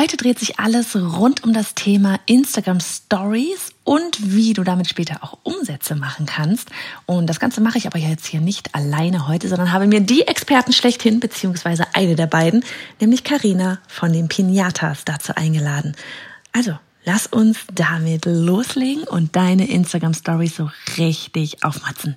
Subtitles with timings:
[0.00, 5.22] Heute dreht sich alles rund um das Thema Instagram Stories und wie du damit später
[5.22, 6.70] auch Umsätze machen kannst.
[7.04, 10.26] Und das Ganze mache ich aber jetzt hier nicht alleine heute, sondern habe mir die
[10.26, 12.64] Experten schlechthin, beziehungsweise eine der beiden,
[12.98, 15.94] nämlich Karina von den Pinatas dazu eingeladen.
[16.52, 22.16] Also, lass uns damit loslegen und deine Instagram Stories so richtig aufmatzen.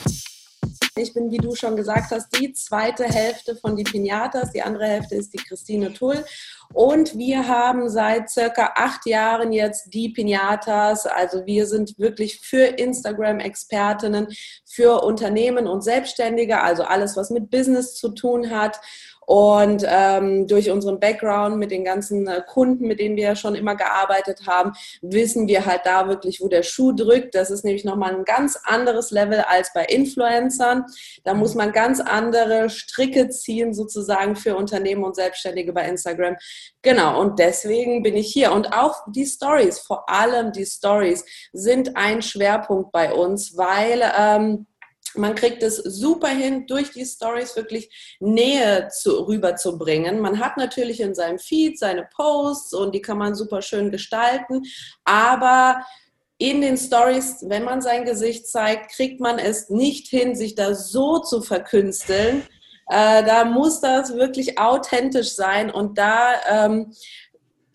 [0.97, 4.51] Ich bin, wie du schon gesagt hast, die zweite Hälfte von die Pinatas.
[4.51, 6.25] Die andere Hälfte ist die Christine Tull.
[6.73, 11.05] Und wir haben seit circa acht Jahren jetzt die Pinatas.
[11.05, 14.27] Also wir sind wirklich für Instagram-Expertinnen,
[14.65, 18.81] für Unternehmen und Selbstständige, also alles, was mit Business zu tun hat.
[19.25, 23.55] Und ähm, durch unseren Background mit den ganzen äh, Kunden, mit denen wir ja schon
[23.55, 27.35] immer gearbeitet haben, wissen wir halt da wirklich, wo der Schuh drückt.
[27.35, 30.85] Das ist nämlich nochmal ein ganz anderes Level als bei Influencern.
[31.23, 36.35] Da muss man ganz andere Stricke ziehen, sozusagen für Unternehmen und Selbstständige bei Instagram.
[36.81, 38.51] Genau, und deswegen bin ich hier.
[38.51, 44.65] Und auch die Stories, vor allem die Stories, sind ein Schwerpunkt bei uns, weil ähm,
[45.15, 50.19] man kriegt es super hin, durch die Stories wirklich Nähe zu, rüberzubringen.
[50.19, 54.63] Man hat natürlich in seinem Feed seine Posts und die kann man super schön gestalten,
[55.03, 55.85] aber
[56.37, 60.73] in den Stories, wenn man sein Gesicht zeigt, kriegt man es nicht hin, sich da
[60.73, 62.41] so zu verkünsteln.
[62.87, 66.93] Äh, da muss das wirklich authentisch sein und da ähm,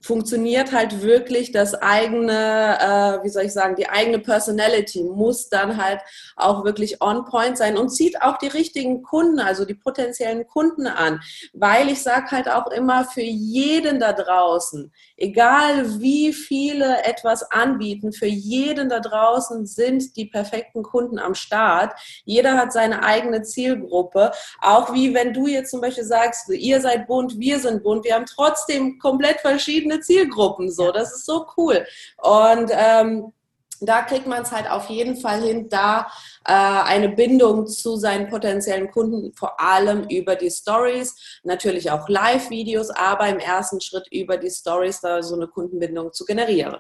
[0.06, 5.82] funktioniert halt wirklich das eigene, äh, wie soll ich sagen, die eigene Personality muss dann
[5.82, 6.00] halt
[6.36, 10.86] auch wirklich on point sein und zieht auch die richtigen Kunden, also die potenziellen Kunden
[10.86, 11.20] an.
[11.52, 18.12] Weil ich sage halt auch immer, für jeden da draußen, egal wie viele etwas anbieten,
[18.12, 21.94] für jeden da draußen sind die perfekten Kunden am Start.
[22.24, 24.32] Jeder hat seine eigene Zielgruppe.
[24.60, 28.14] Auch wie wenn du jetzt zum Beispiel sagst, ihr seid bunt, wir sind bunt, wir
[28.14, 30.92] haben trotzdem komplett verschiedene Zielgruppen so.
[30.92, 31.86] Das ist so cool.
[32.18, 33.32] Und ähm,
[33.80, 36.08] da kriegt man es halt auf jeden Fall hin, da
[36.44, 42.90] äh, eine Bindung zu seinen potenziellen Kunden, vor allem über die Stories, natürlich auch Live-Videos,
[42.90, 46.78] aber im ersten Schritt über die Stories da so eine Kundenbindung zu generieren.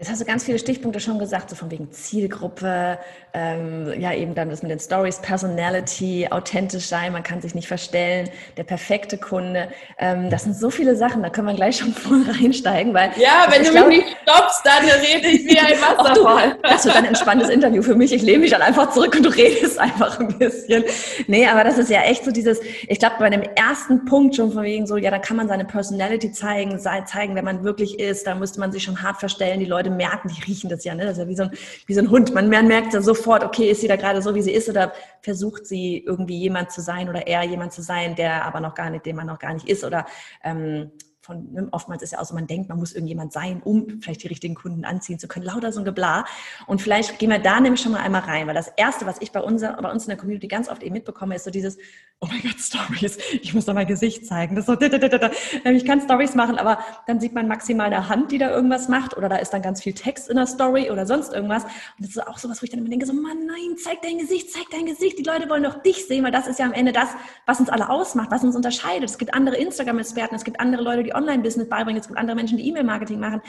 [0.00, 2.98] Jetzt hast du ganz viele Stichpunkte schon gesagt, so von wegen Zielgruppe,
[3.34, 7.68] ähm, ja eben dann das mit den Stories, Personality, authentisch sein, man kann sich nicht
[7.68, 9.68] verstellen, der perfekte Kunde.
[9.98, 13.46] Ähm, das sind so viele Sachen, da können wir gleich schon voll reinsteigen, weil ja,
[13.48, 16.56] wenn du glaube, mich nicht stoppst, dann rede ich wie ein Wasserfall.
[16.62, 18.12] Das wird ein entspanntes Interview für mich.
[18.12, 20.84] Ich lehne mich dann einfach zurück und du redest einfach ein bisschen.
[21.26, 24.52] Nee, aber das ist ja echt so dieses, ich glaube bei dem ersten Punkt schon
[24.52, 28.26] von wegen so, ja, da kann man seine Personality zeigen, zeigen, wer man wirklich ist.
[28.26, 31.04] Da müsste man sich schon hart verstellen, die Leute merken, die riechen das ja, ne?
[31.04, 31.50] Das ist ja wie so ein,
[31.86, 32.34] wie so ein Hund.
[32.34, 35.66] Man merkt ja sofort, okay, ist sie da gerade so, wie sie ist, oder versucht
[35.66, 39.06] sie irgendwie jemand zu sein oder eher jemand zu sein, der aber noch gar nicht,
[39.06, 40.06] den man noch gar nicht ist, oder
[40.42, 40.90] ähm,
[41.30, 44.24] von, ne, oftmals ist ja auch so, man denkt, man muss irgendjemand sein, um vielleicht
[44.24, 45.46] die richtigen Kunden anziehen zu können.
[45.46, 46.26] Lauter so ein Geblar.
[46.66, 49.30] Und vielleicht gehen wir da nämlich schon mal einmal rein, weil das Erste, was ich
[49.30, 51.78] bei, unser, bei uns in der Community ganz oft eben mitbekomme, ist so dieses,
[52.20, 54.56] oh mein Gott, Stories, ich muss doch mein Gesicht zeigen.
[54.56, 58.38] Das ist so, ich kann Stories machen, aber dann sieht man maximal eine Hand, die
[58.38, 61.32] da irgendwas macht oder da ist dann ganz viel Text in der Story oder sonst
[61.32, 61.64] irgendwas.
[61.64, 61.70] Und
[62.00, 64.18] das ist auch so was, wo ich dann immer denke, so, Mann, nein, zeig dein
[64.18, 65.18] Gesicht, zeig dein Gesicht.
[65.18, 67.08] Die Leute wollen doch dich sehen, weil das ist ja am Ende das,
[67.46, 69.08] was uns alle ausmacht, was uns unterscheidet.
[69.08, 72.58] Es gibt andere Instagram-Experten, es gibt andere Leute, die Online-Business beibringen, es gibt andere Menschen,
[72.58, 73.42] die E-Mail-Marketing machen.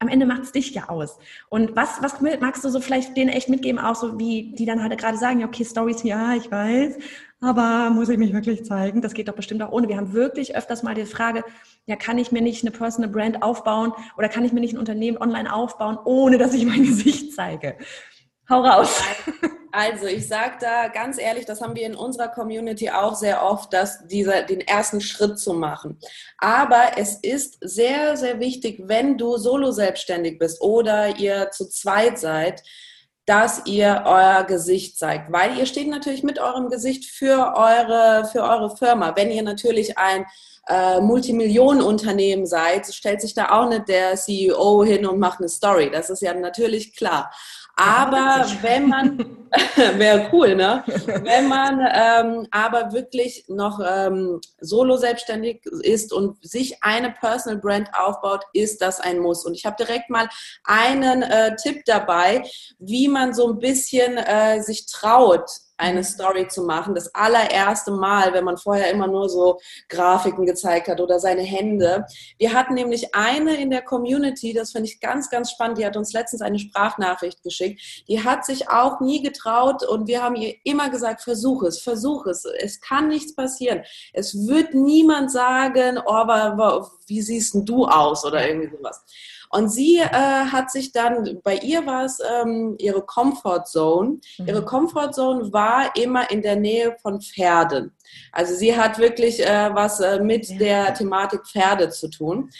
[0.00, 1.18] Am Ende macht es dich ja aus.
[1.48, 4.82] Und was, was magst du so vielleicht denen echt mitgeben, auch so wie die dann
[4.82, 6.98] halt gerade sagen, okay, Stories, ja, ich weiß,
[7.40, 9.02] aber muss ich mich wirklich zeigen?
[9.02, 9.88] Das geht doch bestimmt auch ohne.
[9.88, 11.44] Wir haben wirklich öfters mal die Frage,
[11.86, 14.78] ja, kann ich mir nicht eine Personal Brand aufbauen oder kann ich mir nicht ein
[14.78, 17.76] Unternehmen online aufbauen, ohne dass ich mein Gesicht zeige?
[18.48, 19.02] Hau raus.
[19.76, 23.72] Also ich sage da ganz ehrlich, das haben wir in unserer Community auch sehr oft,
[23.72, 25.98] dass dieser den ersten Schritt zu machen.
[26.38, 32.20] Aber es ist sehr, sehr wichtig, wenn du solo selbstständig bist oder ihr zu zweit
[32.20, 32.62] seid,
[33.26, 38.42] dass ihr euer Gesicht zeigt, weil ihr steht natürlich mit eurem Gesicht für eure, für
[38.44, 39.16] eure Firma.
[39.16, 40.24] Wenn ihr natürlich ein
[40.68, 45.90] äh, Multimillionenunternehmen seid, stellt sich da auch nicht der CEO hin und macht eine Story.
[45.90, 47.32] Das ist ja natürlich klar.
[47.76, 49.18] Aber wenn man,
[49.96, 50.84] wäre cool, ne?
[50.86, 57.88] Wenn man ähm, aber wirklich noch ähm, solo selbstständig ist und sich eine Personal Brand
[57.94, 59.44] aufbaut, ist das ein Muss.
[59.44, 60.28] Und ich habe direkt mal
[60.64, 62.44] einen äh, Tipp dabei,
[62.78, 66.04] wie man so ein bisschen äh, sich traut, eine mhm.
[66.04, 66.94] Story zu machen.
[66.94, 72.06] Das allererste Mal, wenn man vorher immer nur so Grafiken gezeigt hat oder seine Hände.
[72.38, 75.96] Wir hatten nämlich eine in der Community, das finde ich ganz, ganz spannend, die hat
[75.96, 78.04] uns letztens eine Sprachnachricht geschickt.
[78.08, 82.26] Die hat sich auch nie getraut und wir haben ihr immer gesagt, versuch es, versuch
[82.26, 82.44] es.
[82.44, 83.82] Es kann nichts passieren.
[84.12, 89.04] Es wird niemand sagen, oh, aber, wie siehst du aus oder irgendwie sowas.
[89.54, 94.18] Und sie äh, hat sich dann, bei ihr war es ähm, ihre Comfort Zone.
[94.38, 94.48] Mhm.
[94.48, 97.92] Ihre Comfort Zone war immer in der Nähe von Pferden.
[98.32, 100.58] Also sie hat wirklich äh, was äh, mit ja.
[100.58, 102.50] der Thematik Pferde zu tun.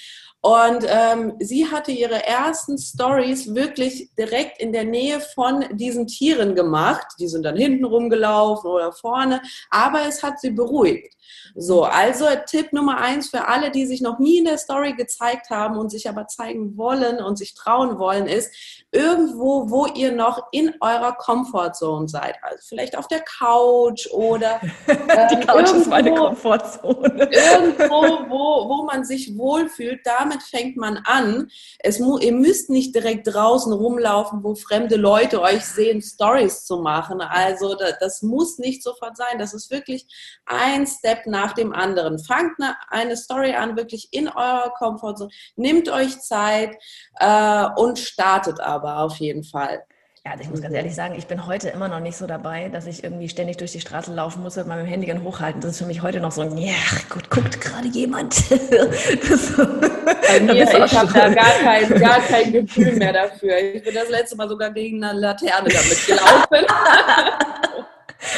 [0.45, 6.55] Und ähm, sie hatte ihre ersten Stories wirklich direkt in der Nähe von diesen Tieren
[6.55, 7.07] gemacht.
[7.19, 11.15] Die sind dann hinten rumgelaufen oder vorne, aber es hat sie beruhigt.
[11.55, 15.51] So, also Tipp Nummer eins für alle, die sich noch nie in der Story gezeigt
[15.51, 18.53] haben und sich aber zeigen wollen und sich trauen wollen, ist
[18.91, 22.37] irgendwo, wo ihr noch in eurer Comfortzone seid.
[22.43, 27.31] Also vielleicht auf der Couch oder äh, die Couch irgendwo, ist meine Comfortzone.
[27.31, 31.51] irgendwo, wo, wo man sich wohlfühlt, damit fängt man an.
[31.79, 37.21] Es ihr müsst nicht direkt draußen rumlaufen, wo fremde Leute euch sehen, Stories zu machen.
[37.21, 39.39] Also das, muss nicht sofort sein.
[39.39, 40.07] Das ist wirklich
[40.47, 42.19] ein Step nach dem anderen.
[42.19, 45.31] Fangt eine, eine Story an, wirklich in eurer Komfortzone.
[45.57, 46.77] Nehmt euch Zeit
[47.19, 49.85] äh, und startet aber auf jeden Fall.
[50.27, 52.71] Ja, also ich muss ganz ehrlich sagen, ich bin heute immer noch nicht so dabei,
[52.71, 55.61] dass ich irgendwie ständig durch die Straße laufen muss mit dem Handy hochhalten.
[55.61, 56.73] Das ist für mich heute noch so ein, ja,
[57.11, 58.35] gut, guckt gerade jemand.
[58.49, 63.59] Bei mir, ich habe da gar kein, gar kein Gefühl mehr dafür.
[63.59, 66.67] Ich bin das letzte Mal sogar gegen eine Laterne damit gelaufen.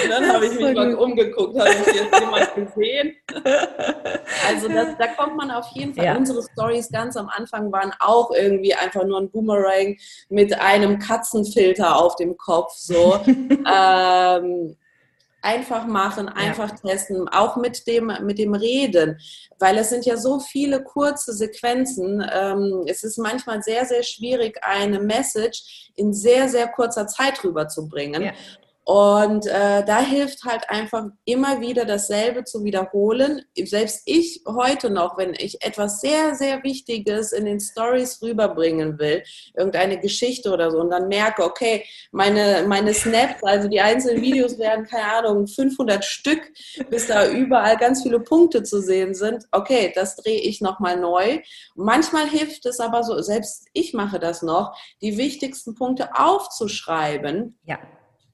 [0.03, 3.17] Und dann habe ich mich mal umgeguckt, habe ich jetzt jemand gesehen?
[4.49, 6.05] Also das, da kommt man auf jeden Fall.
[6.05, 6.17] Ja.
[6.17, 9.97] Unsere Stories ganz am Anfang waren auch irgendwie einfach nur ein Boomerang
[10.29, 12.73] mit einem Katzenfilter auf dem Kopf.
[12.75, 13.21] So.
[13.27, 14.77] ähm,
[15.47, 16.91] einfach machen, einfach ja.
[16.91, 19.19] testen, auch mit dem, mit dem Reden,
[19.61, 22.25] weil es sind ja so viele kurze Sequenzen.
[22.33, 28.23] Ähm, es ist manchmal sehr, sehr schwierig, eine Message in sehr, sehr kurzer Zeit rüberzubringen.
[28.23, 28.33] Ja.
[28.89, 33.43] Und äh, da hilft halt einfach immer wieder dasselbe zu wiederholen.
[33.65, 39.25] Selbst ich heute noch, wenn ich etwas sehr, sehr Wichtiges in den Stories rüberbringen will,
[39.57, 44.57] irgendeine Geschichte oder so, und dann merke, okay, meine, meine Snaps, also die einzelnen Videos
[44.57, 46.43] werden, keine Ahnung, 500 Stück,
[46.89, 49.47] bis da überall ganz viele Punkte zu sehen sind.
[49.51, 51.41] Okay, das drehe ich nochmal neu.
[51.75, 57.59] Manchmal hilft es aber so, selbst ich mache das noch, die wichtigsten Punkte aufzuschreiben.
[57.65, 57.81] Ja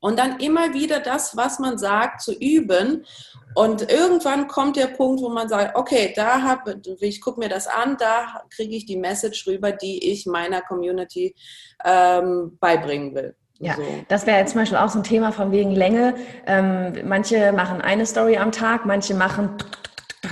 [0.03, 3.07] und dann immer wieder das, was man sagt, zu üben.
[3.55, 7.69] Und irgendwann kommt der Punkt, wo man sagt, okay, da habe ich gucke mir das
[7.69, 11.37] an, da kriege ich die Message rüber, die ich meiner Community
[11.85, 13.37] ähm, beibringen will.
[13.61, 13.83] Ja, so.
[14.09, 16.17] das wäre jetzt zum Beispiel auch so ein Thema von wegen Länge.
[16.47, 19.57] Ähm, manche machen eine Story am Tag, manche machen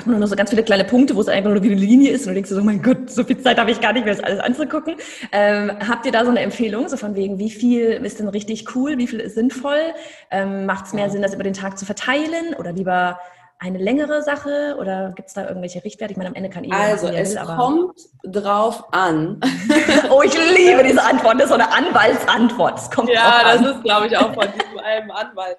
[0.00, 2.10] hat man nur so ganz viele kleine Punkte, wo es einfach nur wie eine Linie
[2.10, 4.06] ist und du denkst so, oh mein Gott, so viel Zeit habe ich gar nicht
[4.06, 4.94] mehr, das alles anzugucken.
[5.30, 8.74] Ähm, habt ihr da so eine Empfehlung, so von wegen, wie viel ist denn richtig
[8.74, 9.92] cool, wie viel ist sinnvoll?
[10.30, 11.10] Ähm, Macht es mehr.
[11.10, 13.18] Sinn, das über den Tag zu verteilen oder lieber
[13.62, 16.12] eine längere Sache oder gibt es da irgendwelche Richtwerte?
[16.12, 19.38] Ich meine, am Ende kann jeder Also machen, es will, kommt drauf an.
[20.10, 21.34] oh, ich liebe diese Antwort.
[21.34, 22.78] Das ist so eine Anwaltsantwort.
[22.78, 23.64] Es kommt ja, das an.
[23.66, 25.58] ist, glaube ich, auch von diesem einem Anwalt.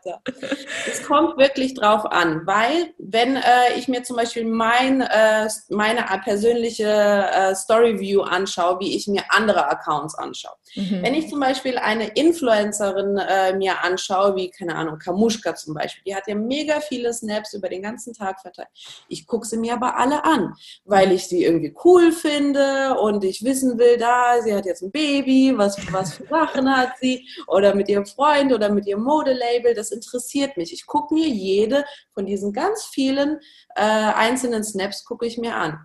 [0.87, 6.03] Es kommt wirklich drauf an, weil wenn äh, ich mir zum Beispiel mein, äh, meine
[6.23, 10.55] persönliche äh, Story View anschaue, wie ich mir andere Accounts anschaue.
[10.75, 11.03] Mhm.
[11.03, 16.03] Wenn ich zum Beispiel eine Influencerin äh, mir anschaue, wie, keine Ahnung, Kamuschka zum Beispiel,
[16.05, 18.69] die hat ja mega viele Snaps über den ganzen ganzen Tag verteilt.
[19.07, 20.53] Ich gucke sie mir aber alle an,
[20.85, 24.91] weil ich sie irgendwie cool finde und ich wissen will, da, sie hat jetzt ein
[24.91, 29.73] Baby, was, was für Sachen hat sie oder mit ihrem Freund oder mit ihrem Modelabel,
[29.73, 30.73] das interessiert mich.
[30.73, 33.39] Ich gucke mir jede von diesen ganz vielen
[33.75, 35.79] äh, einzelnen Snaps, gucke ich mir an.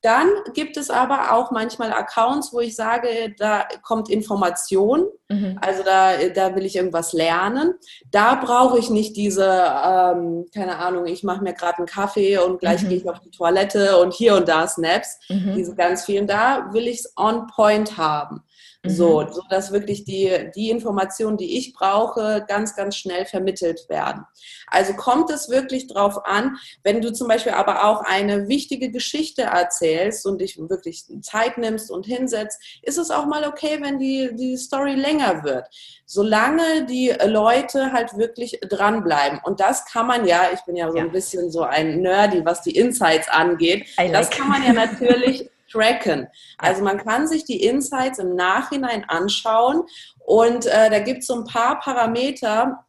[0.00, 5.58] Dann gibt es aber auch manchmal Accounts, wo ich sage, da kommt Information, mhm.
[5.60, 7.74] also da, da will ich irgendwas lernen.
[8.12, 12.60] Da brauche ich nicht diese, ähm, keine Ahnung, ich mache mir gerade einen Kaffee und
[12.60, 12.90] gleich mhm.
[12.90, 15.54] gehe ich auf die Toilette und hier und da Snaps, mhm.
[15.56, 16.28] diese ganz vielen.
[16.28, 18.44] Da will ich es on point haben.
[18.86, 19.32] So, mhm.
[19.32, 24.24] so dass wirklich die, die Informationen, die ich brauche, ganz, ganz schnell vermittelt werden.
[24.68, 29.42] Also kommt es wirklich drauf an, wenn du zum Beispiel aber auch eine wichtige Geschichte
[29.42, 34.30] erzählst, und dich wirklich Zeit nimmst und hinsetzt, ist es auch mal okay, wenn die,
[34.34, 35.66] die Story länger wird.
[36.06, 39.40] Solange die Leute halt wirklich dranbleiben.
[39.42, 41.04] Und das kann man ja, ich bin ja so ja.
[41.04, 44.12] ein bisschen so ein Nerdy, was die Insights angeht, like.
[44.12, 46.28] das kann man ja natürlich tracken.
[46.58, 49.82] Also man kann sich die Insights im Nachhinein anschauen
[50.18, 52.84] und äh, da gibt es so ein paar Parameter,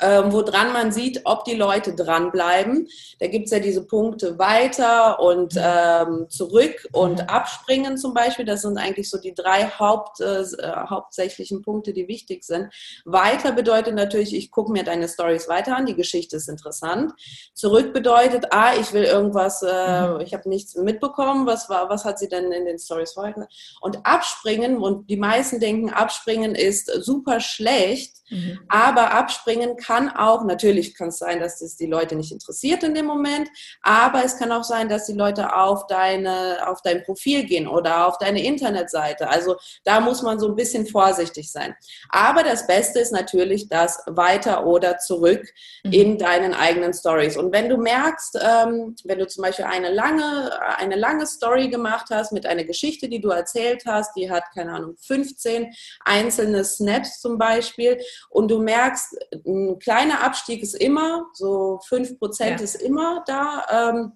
[0.00, 2.88] ähm, woran man sieht, ob die Leute dranbleiben.
[3.20, 5.60] Da gibt es ja diese Punkte weiter und mhm.
[5.62, 7.28] ähm, zurück und mhm.
[7.28, 8.44] abspringen zum Beispiel.
[8.44, 10.44] Das sind eigentlich so die drei Haupt, äh,
[10.88, 12.72] hauptsächlichen Punkte, die wichtig sind.
[13.04, 17.12] Weiter bedeutet natürlich, ich gucke mir deine Stories weiter an, die Geschichte ist interessant.
[17.54, 20.20] Zurück bedeutet, ah, ich will irgendwas, äh, mhm.
[20.20, 23.48] ich habe nichts mitbekommen, was war, was hat sie denn in den Stories vorher?
[23.80, 28.60] Und abspringen, und die meisten denken, abspringen ist super schlecht, Mhm.
[28.68, 32.94] Aber abspringen kann auch, natürlich kann es sein, dass es die Leute nicht interessiert in
[32.94, 33.48] dem Moment,
[33.82, 38.06] aber es kann auch sein, dass die Leute auf deine, auf dein Profil gehen oder
[38.06, 39.28] auf deine Internetseite.
[39.28, 41.74] Also da muss man so ein bisschen vorsichtig sein.
[42.08, 45.46] Aber das Beste ist natürlich das weiter oder zurück
[45.84, 45.92] mhm.
[45.92, 47.36] in deinen eigenen Stories.
[47.36, 52.06] Und wenn du merkst, ähm, wenn du zum Beispiel eine lange, eine lange Story gemacht
[52.10, 55.72] hast mit einer Geschichte, die du erzählt hast, die hat, keine Ahnung, 15
[56.04, 57.98] einzelne Snaps zum Beispiel,
[58.30, 62.54] und du merkst, ein kleiner Abstieg ist immer, so 5% ja.
[62.56, 63.90] ist immer da.
[63.90, 64.12] Ähm,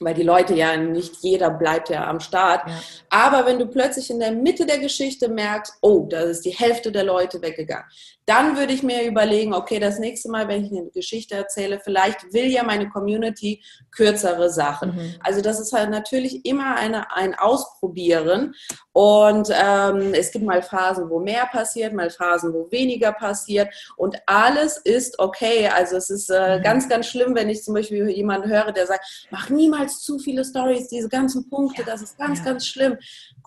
[0.00, 2.68] weil die Leute ja nicht jeder bleibt ja am Start.
[2.68, 2.80] Ja.
[3.10, 6.92] Aber wenn du plötzlich in der Mitte der Geschichte merkst, oh, da ist die Hälfte
[6.92, 7.86] der Leute weggegangen,
[8.28, 12.34] dann würde ich mir überlegen, okay, das nächste Mal, wenn ich eine Geschichte erzähle, vielleicht
[12.34, 14.94] will ja meine Community kürzere Sachen.
[14.94, 15.14] Mhm.
[15.20, 18.54] Also das ist halt natürlich immer eine, ein Ausprobieren.
[18.92, 23.68] Und ähm, es gibt mal Phasen, wo mehr passiert, mal Phasen, wo weniger passiert.
[23.96, 25.68] Und alles ist okay.
[25.68, 26.62] Also es ist äh, mhm.
[26.62, 30.44] ganz, ganz schlimm, wenn ich zum Beispiel jemanden höre, der sagt, mach niemals zu viele
[30.44, 31.86] Stories, diese ganzen Punkte, ja.
[31.86, 32.44] das ist ganz, ja.
[32.44, 32.98] ganz schlimm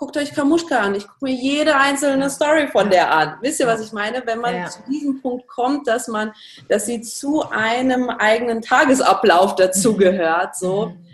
[0.02, 0.96] guckt euch Kamuschka an.
[0.96, 3.38] Ich gucke mir jede einzelne Story von der an.
[3.42, 4.24] Wisst ihr, was ich meine?
[4.26, 4.71] Wenn man ja.
[4.72, 6.32] Zu diesem Punkt kommt, dass man,
[6.70, 11.06] dass sie zu einem eigenen Tagesablauf dazugehört, so, mhm.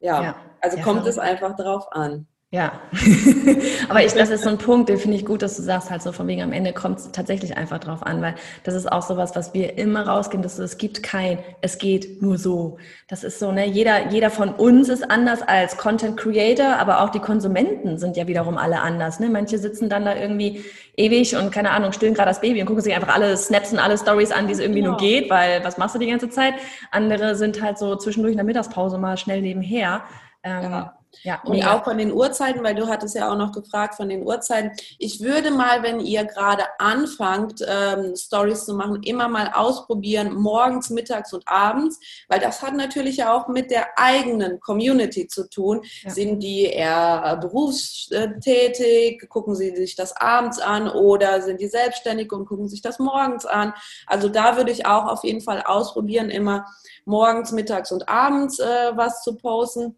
[0.00, 0.22] ja.
[0.22, 0.36] ja.
[0.60, 2.26] Also kommt es einfach drauf an.
[2.54, 2.70] Ja,
[3.88, 6.02] aber ich, das ist so ein Punkt, den finde ich gut, dass du sagst, halt
[6.02, 9.02] so von wegen am Ende kommt es tatsächlich einfach drauf an, weil das ist auch
[9.02, 12.78] sowas, was wir immer rausgehen, dass es gibt kein, es geht nur so.
[13.08, 17.10] Das ist so, ne, jeder, jeder von uns ist anders als Content Creator, aber auch
[17.10, 19.30] die Konsumenten sind ja wiederum alle anders, ne.
[19.30, 20.64] Manche sitzen dann da irgendwie
[20.96, 23.80] ewig und keine Ahnung, stillen gerade das Baby und gucken sich einfach alle Snaps und
[23.80, 24.92] alle Stories an, die es irgendwie genau.
[24.92, 26.54] nur geht, weil was machst du die ganze Zeit?
[26.92, 30.04] Andere sind halt so zwischendurch in der Mittagspause mal schnell nebenher.
[30.44, 31.74] Ähm, ja ja, und mega.
[31.74, 34.72] auch von den Uhrzeiten, weil du hattest ja auch noch gefragt von den Uhrzeiten.
[34.98, 40.90] Ich würde mal, wenn ihr gerade anfangt, ähm, Stories zu machen, immer mal ausprobieren, morgens,
[40.90, 45.82] mittags und abends, weil das hat natürlich auch mit der eigenen Community zu tun.
[46.02, 46.10] Ja.
[46.10, 52.32] Sind die eher äh, berufstätig, gucken sie sich das abends an oder sind die selbstständig
[52.32, 53.74] und gucken sich das morgens an?
[54.06, 56.66] Also da würde ich auch auf jeden Fall ausprobieren, immer
[57.04, 59.96] morgens, mittags und abends äh, was zu posten.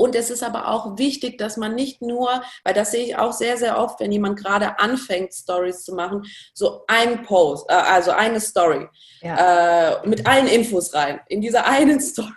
[0.00, 3.34] Und es ist aber auch wichtig, dass man nicht nur, weil das sehe ich auch
[3.34, 6.22] sehr, sehr oft, wenn jemand gerade anfängt, Stories zu machen,
[6.54, 8.88] so ein Post, äh, also eine Story
[9.20, 9.98] ja.
[9.98, 12.32] äh, mit allen Infos rein, in diese einen Story.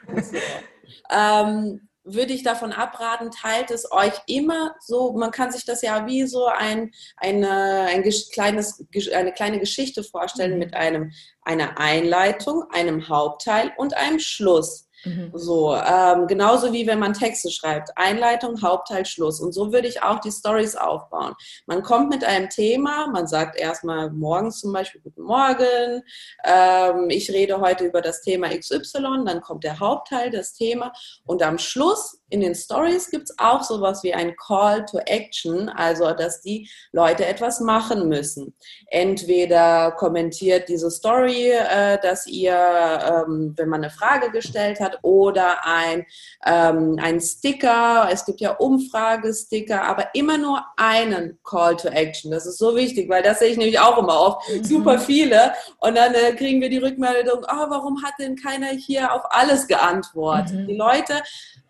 [1.09, 6.05] ähm, würde ich davon abraten, teilt es euch immer so, man kann sich das ja
[6.05, 8.03] wie so ein, eine, ein
[8.33, 10.59] kleines, eine kleine Geschichte vorstellen mhm.
[10.59, 14.89] mit einem, einer Einleitung, einem Hauptteil und einem Schluss.
[15.05, 15.31] Mhm.
[15.33, 17.89] So, ähm, genauso wie wenn man Texte schreibt.
[17.95, 19.39] Einleitung, Hauptteil, Schluss.
[19.39, 21.33] Und so würde ich auch die Stories aufbauen.
[21.65, 26.01] Man kommt mit einem Thema, man sagt erstmal morgens zum Beispiel Guten Morgen,
[26.45, 30.93] ähm, ich rede heute über das Thema XY, dann kommt der Hauptteil, das Thema
[31.25, 35.69] und am Schluss in den Stories gibt es auch sowas wie ein Call to Action,
[35.69, 38.55] also dass die Leute etwas machen müssen.
[38.87, 45.65] Entweder kommentiert diese Story, äh, dass ihr, ähm, wenn man eine Frage gestellt hat, oder
[45.65, 46.05] ein,
[46.45, 48.07] ähm, ein Sticker.
[48.11, 52.31] Es gibt ja Umfragesticker, aber immer nur einen Call to Action.
[52.31, 54.49] Das ist so wichtig, weil das sehe ich nämlich auch immer oft.
[54.49, 54.63] Mhm.
[54.63, 55.53] Super viele.
[55.79, 59.67] Und dann äh, kriegen wir die Rückmeldung, oh, warum hat denn keiner hier auf alles
[59.67, 60.53] geantwortet?
[60.53, 60.67] Mhm.
[60.67, 61.21] Die Leute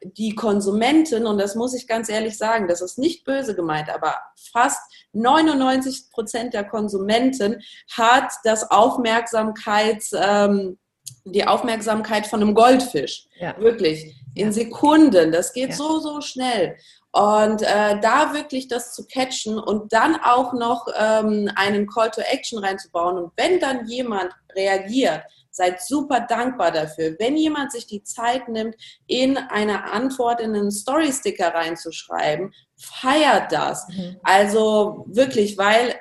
[0.06, 4.16] die Konsumenten, und das muss ich ganz ehrlich sagen, das ist nicht böse gemeint, aber
[4.36, 4.80] fast
[5.14, 7.62] 99 Prozent der Konsumenten
[7.92, 10.78] hat das Aufmerksamkeits, ähm,
[11.26, 13.28] die Aufmerksamkeit von einem Goldfisch.
[13.40, 13.58] Ja.
[13.60, 14.16] Wirklich.
[14.36, 15.32] In Sekunden.
[15.32, 15.76] Das geht ja.
[15.76, 16.78] so, so schnell.
[17.12, 22.22] Und äh, da wirklich das zu catchen und dann auch noch ähm, einen Call to
[22.22, 23.18] Action reinzubauen.
[23.18, 27.16] Und wenn dann jemand reagiert, seid super dankbar dafür.
[27.20, 33.88] Wenn jemand sich die Zeit nimmt, in eine Antwort in einen Story-Sticker reinzuschreiben, feiert das.
[33.90, 34.18] Mhm.
[34.24, 35.96] Also wirklich, weil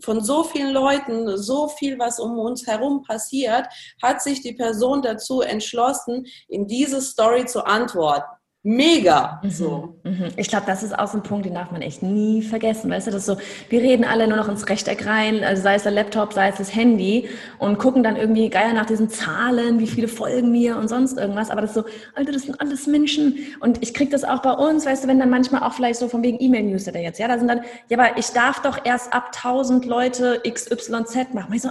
[0.00, 3.66] von so vielen Leuten, so viel, was um uns herum passiert,
[4.02, 9.40] hat sich die Person dazu entschlossen, in diese Story zu antworten mega.
[9.42, 9.50] Mhm.
[9.50, 10.00] So.
[10.04, 10.28] Mhm.
[10.36, 12.90] Ich glaube, das ist auch so ein Punkt, den darf man echt nie vergessen.
[12.90, 13.36] Weißt du, das ist so,
[13.68, 16.56] wir reden alle nur noch ins Rechteck rein, also sei es der Laptop, sei es
[16.56, 17.28] das Handy
[17.58, 21.50] und gucken dann irgendwie geil nach diesen Zahlen, wie viele folgen mir und sonst irgendwas.
[21.50, 23.38] Aber das ist so, Alter, das sind alles Menschen.
[23.60, 26.08] Und ich krieg das auch bei uns, weißt du, wenn dann manchmal auch vielleicht so
[26.08, 29.32] von wegen E-Mail-Newsletter jetzt, ja, da sind dann, ja, aber ich darf doch erst ab
[29.34, 31.52] 1000 Leute XYZ machen.
[31.52, 31.70] Ich so,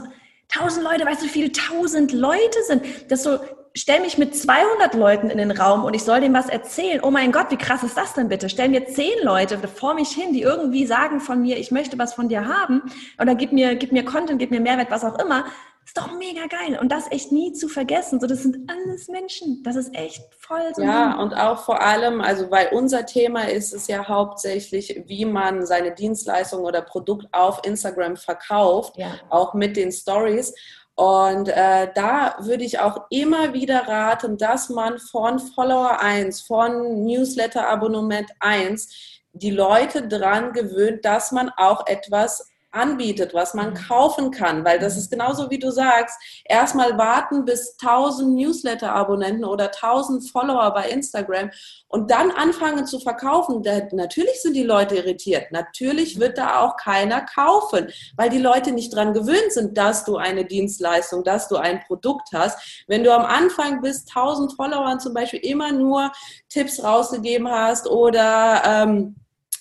[0.53, 2.83] 1000 Leute, weißt du, wie viele 1000 Leute sind?
[3.09, 3.39] Das so,
[3.75, 7.01] stell mich mit 200 Leuten in den Raum und ich soll dem was erzählen.
[7.03, 8.49] Oh mein Gott, wie krass ist das denn bitte?
[8.49, 12.13] Stell mir zehn Leute vor mich hin, die irgendwie sagen von mir, ich möchte was
[12.13, 12.81] von dir haben
[13.19, 15.45] oder gib mir, gib mir Content, gib mir Mehrwert, was auch immer.
[15.83, 16.77] Ist doch mega geil.
[16.79, 18.19] Und das echt nie zu vergessen.
[18.19, 19.61] So, das sind alles Menschen.
[19.63, 20.83] Das ist echt voll so.
[20.83, 25.65] Ja, und auch vor allem, also weil unser Thema ist es ja hauptsächlich, wie man
[25.65, 29.15] seine Dienstleistung oder Produkt auf Instagram verkauft, ja.
[29.29, 30.53] auch mit den Stories.
[31.01, 37.03] Und äh, da würde ich auch immer wieder raten, dass man von Follower 1, von
[37.05, 38.87] Newsletter-Abonnement 1
[39.33, 43.75] die Leute dran gewöhnt, dass man auch etwas anbietet, was man mhm.
[43.75, 49.65] kaufen kann, weil das ist genauso wie du sagst, erstmal warten bis 1000 Newsletter-Abonnenten oder
[49.65, 51.51] 1000 Follower bei Instagram
[51.87, 53.61] und dann anfangen zu verkaufen.
[53.63, 58.71] Da, natürlich sind die Leute irritiert, natürlich wird da auch keiner kaufen, weil die Leute
[58.71, 62.85] nicht dran gewöhnt sind, dass du eine Dienstleistung, dass du ein Produkt hast.
[62.87, 66.11] Wenn du am Anfang bis 1000 Followern zum Beispiel immer nur
[66.49, 69.15] Tipps rausgegeben hast oder ähm,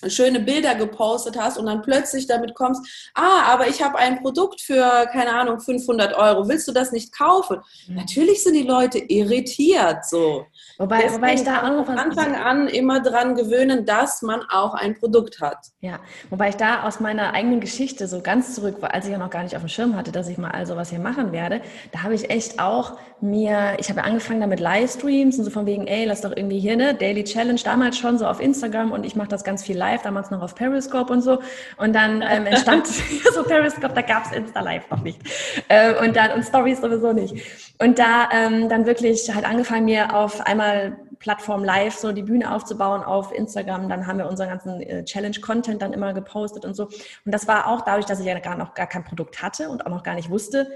[0.07, 4.61] schöne Bilder gepostet hast und dann plötzlich damit kommst, ah, aber ich habe ein Produkt
[4.61, 7.57] für, keine Ahnung, 500 Euro, willst du das nicht kaufen?
[7.87, 7.95] Mhm.
[7.95, 10.45] Natürlich sind die Leute irritiert so.
[10.77, 14.97] Wobei, wobei ich da auch von Anfang an immer dran gewöhnen, dass man auch ein
[14.97, 15.57] Produkt hat.
[15.79, 19.17] Ja, wobei ich da aus meiner eigenen Geschichte so ganz zurück war, als ich ja
[19.17, 21.61] noch gar nicht auf dem Schirm hatte, dass ich mal all sowas hier machen werde,
[21.91, 25.65] da habe ich echt auch mir, ich habe ja angefangen damit Livestreams und so von
[25.65, 29.05] wegen, ey, lass doch irgendwie hier eine Daily Challenge, damals schon so auf Instagram und
[29.05, 31.39] ich mache das ganz viel live, damals noch auf Periscope und so.
[31.77, 32.87] Und dann ähm, entstand
[33.33, 35.19] so Periscope, da gab es Insta Live noch nicht.
[35.67, 37.43] Äh, und dann, und Stories sowieso nicht.
[37.79, 42.53] Und da ähm, dann wirklich halt angefangen, mir auf einmal Plattform live so die Bühne
[42.53, 43.87] aufzubauen auf Instagram.
[43.89, 46.85] Dann haben wir unseren ganzen äh, Challenge-Content dann immer gepostet und so.
[46.85, 49.85] Und das war auch dadurch, dass ich ja gar noch gar kein Produkt hatte und
[49.85, 50.67] auch noch gar nicht wusste,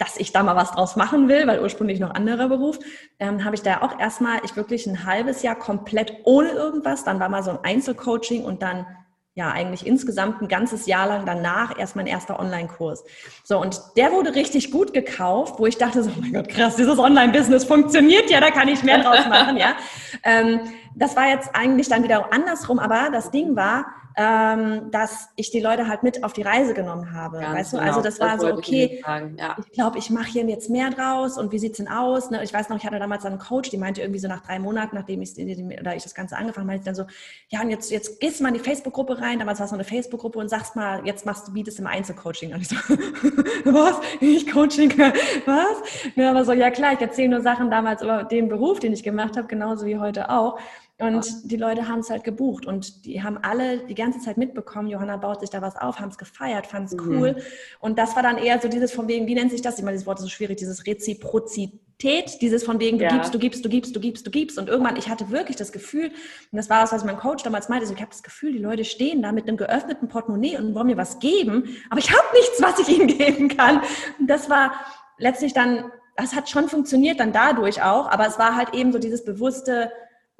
[0.00, 2.78] dass ich da mal was draus machen will, weil ursprünglich noch anderer Beruf,
[3.18, 7.20] ähm, habe ich da auch erstmal, ich wirklich ein halbes Jahr komplett ohne irgendwas, dann
[7.20, 8.86] war mal so ein Einzelcoaching und dann
[9.34, 13.04] ja eigentlich insgesamt ein ganzes Jahr lang danach erst mein erster Online-Kurs.
[13.44, 16.76] So, und der wurde richtig gut gekauft, wo ich dachte so, oh mein Gott, krass,
[16.76, 19.76] dieses Online-Business funktioniert ja, da kann ich mehr draus machen, ja.
[20.24, 20.60] Ähm,
[20.96, 23.86] das war jetzt eigentlich dann wieder andersrum, aber das Ding war,
[24.16, 27.38] ähm, dass ich die Leute halt mit auf die Reise genommen habe.
[27.40, 27.88] Ganz weißt du, genau.
[27.88, 29.56] also das, das war so, okay, ich, ja.
[29.58, 32.30] ich glaube, ich mache hier jetzt mehr draus und wie sieht's denn aus?
[32.30, 32.42] Ne?
[32.42, 34.96] Ich weiß noch, ich hatte damals einen Coach, die meinte irgendwie so nach drei Monaten,
[34.96, 37.04] nachdem ich, oder ich das Ganze angefangen habe, meinte dann so,
[37.48, 39.78] ja, und jetzt, jetzt gehst du mal in die Facebook-Gruppe rein, damals war es noch
[39.78, 42.52] eine Facebook-Gruppe und sagst mal, jetzt machst du, bietest im Einzelcoaching.
[42.52, 42.76] Und ich so,
[43.64, 44.00] was?
[44.20, 44.90] Ich Coaching?
[44.98, 46.12] was?
[46.16, 49.02] Ja, aber so, ja klar, ich erzähle nur Sachen damals über den Beruf, den ich
[49.02, 50.58] gemacht habe, genauso wie heute auch.
[51.00, 54.88] Und die Leute haben es halt gebucht und die haben alle die ganze Zeit mitbekommen,
[54.88, 57.18] Johanna baut sich da was auf, haben es gefeiert, fanden es mhm.
[57.18, 57.36] cool.
[57.78, 59.78] Und das war dann eher so dieses von wegen, wie nennt sich das?
[59.78, 63.10] Ich meine, dieses Wort ist so schwierig, dieses Reziprozität, dieses von wegen, du ja.
[63.10, 64.58] gibst, du gibst, du gibst, du gibst, du gibst.
[64.58, 67.68] Und irgendwann, ich hatte wirklich das Gefühl, und das war das, was mein Coach damals
[67.68, 70.74] meinte, also ich habe das Gefühl, die Leute stehen da mit einem geöffneten Portemonnaie und
[70.74, 73.80] wollen mir was geben, aber ich habe nichts, was ich ihnen geben kann.
[74.18, 74.72] Und das war
[75.16, 78.98] letztlich dann, das hat schon funktioniert dann dadurch auch, aber es war halt eben so
[78.98, 79.90] dieses bewusste,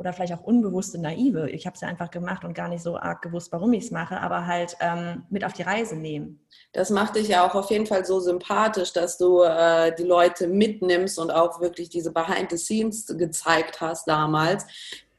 [0.01, 1.51] oder vielleicht auch unbewusste Naive.
[1.51, 3.91] Ich habe es ja einfach gemacht und gar nicht so arg gewusst, warum ich es
[3.91, 6.41] mache, aber halt ähm, mit auf die Reise nehmen.
[6.73, 10.49] Das macht dich ja auch auf jeden Fall so sympathisch, dass du äh, die Leute
[10.49, 14.65] mitnimmst und auch wirklich diese Behind the Scenes gezeigt hast damals.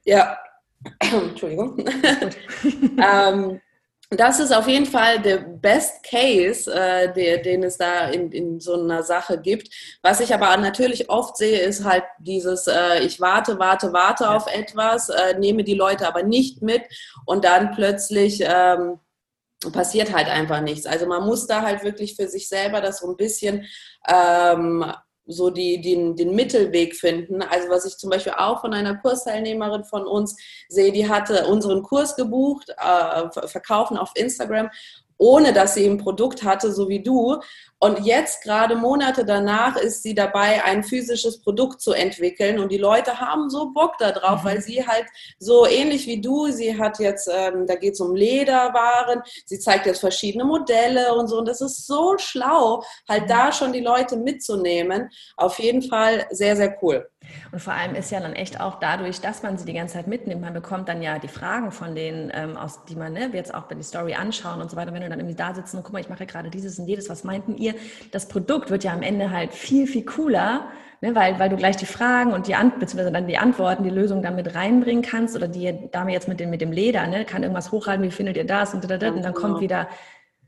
[0.03, 0.39] Ja,
[0.99, 1.77] Entschuldigung.
[2.97, 3.61] ähm,
[4.11, 8.59] das ist auf jeden Fall der Best Case, äh, der, den es da in, in
[8.59, 9.69] so einer Sache gibt.
[10.01, 14.35] Was ich aber natürlich oft sehe, ist halt dieses, äh, ich warte, warte, warte ja.
[14.35, 16.81] auf etwas, äh, nehme die Leute aber nicht mit
[17.25, 18.99] und dann plötzlich ähm,
[19.71, 20.85] passiert halt einfach nichts.
[20.85, 23.65] Also man muss da halt wirklich für sich selber das so ein bisschen
[24.07, 24.91] ähm,
[25.31, 27.41] so die, den, den Mittelweg finden.
[27.41, 30.35] Also was ich zum Beispiel auch von einer Kursteilnehmerin von uns
[30.69, 34.69] sehe, die hatte unseren Kurs gebucht, äh, verkaufen auf Instagram,
[35.17, 37.39] ohne dass sie ein Produkt hatte, so wie du.
[37.83, 42.59] Und jetzt, gerade Monate danach, ist sie dabei, ein physisches Produkt zu entwickeln.
[42.59, 44.47] Und die Leute haben so Bock darauf, mhm.
[44.47, 45.07] weil sie halt
[45.39, 49.87] so ähnlich wie du, sie hat jetzt, ähm, da geht es um Lederwaren, sie zeigt
[49.87, 51.39] jetzt verschiedene Modelle und so.
[51.39, 53.27] Und das ist so schlau, halt mhm.
[53.29, 55.09] da schon die Leute mitzunehmen.
[55.35, 57.09] Auf jeden Fall sehr, sehr cool.
[57.51, 60.07] Und vor allem ist ja dann echt auch dadurch, dass man sie die ganze Zeit
[60.07, 63.53] mitnimmt, man bekommt dann ja die Fragen von denen, ähm, aus, die man ne, jetzt
[63.53, 64.93] auch bei die Story anschauen und so weiter.
[64.93, 67.09] Wenn du dann irgendwie da sitzt und guck mal, ich mache gerade dieses und jedes,
[67.09, 67.70] was meinten ihr?
[68.11, 70.67] Das Produkt wird ja am Ende halt viel, viel cooler,
[71.01, 73.89] ne, weil, weil du gleich die Fragen und die Ant beziehungsweise dann die Antworten, die
[73.89, 77.43] Lösung damit reinbringen kannst oder die Dame jetzt mit dem, mit dem Leder, ne, kann
[77.43, 79.61] irgendwas hochhalten, wie findet ihr das und, und dann kommt genau.
[79.61, 79.87] wieder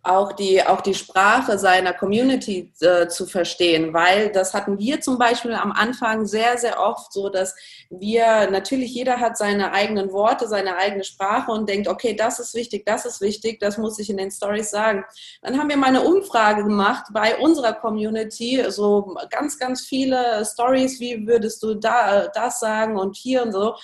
[0.03, 5.17] auch die, auch die Sprache seiner Community äh, zu verstehen, weil das hatten wir zum
[5.17, 7.55] Beispiel am Anfang sehr, sehr oft so, dass
[7.89, 12.53] wir, natürlich jeder hat seine eigenen Worte, seine eigene Sprache und denkt, okay, das ist
[12.53, 15.05] wichtig, das ist wichtig, das muss ich in den Stories sagen.
[15.41, 20.99] Dann haben wir mal eine Umfrage gemacht bei unserer Community, so ganz, ganz viele Stories,
[20.99, 23.75] wie würdest du da das sagen und hier und so.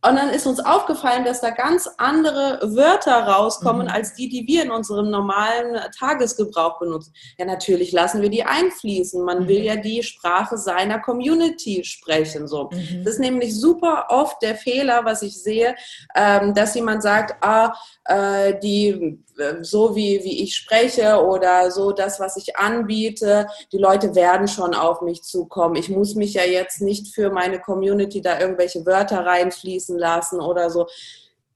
[0.00, 3.92] Und dann ist uns aufgefallen, dass da ganz andere Wörter rauskommen mhm.
[3.92, 7.12] als die, die wir in unserem normalen Tagesgebrauch benutzen.
[7.36, 9.24] Ja, natürlich lassen wir die einfließen.
[9.24, 9.48] Man mhm.
[9.48, 12.46] will ja die Sprache seiner Community sprechen.
[12.46, 12.70] So.
[12.72, 13.02] Mhm.
[13.04, 15.74] Das ist nämlich super oft der Fehler, was ich sehe,
[16.14, 21.92] ähm, dass jemand sagt, ah, äh, die äh, so wie, wie ich spreche oder so
[21.92, 25.76] das, was ich anbiete, die Leute werden schon auf mich zukommen.
[25.76, 30.70] Ich muss mich ja jetzt nicht für meine Community da irgendwelche Wörter reinfließen lassen oder
[30.70, 30.86] so.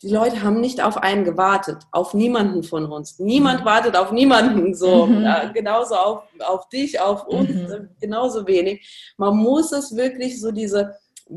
[0.02, 3.18] Die Leute haben nicht auf einen gewartet, auf niemanden von uns.
[3.18, 3.64] Niemand mhm.
[3.64, 5.06] wartet auf niemanden so.
[5.06, 5.22] Mhm.
[5.22, 7.88] Ja, genauso auf, auf dich, auf uns, mhm.
[8.00, 9.14] genauso wenig.
[9.16, 10.96] Man muss es wirklich so diese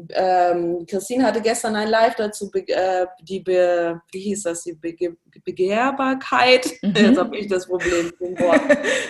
[0.10, 4.96] ähm, Christine hatte gestern ein Live dazu, äh, die, Be, wie hieß das, die Be
[5.44, 6.66] Begehrbarkeit.
[6.86, 6.94] Mhm.
[6.96, 8.62] Jetzt habe ich das Problem mit dem Wort.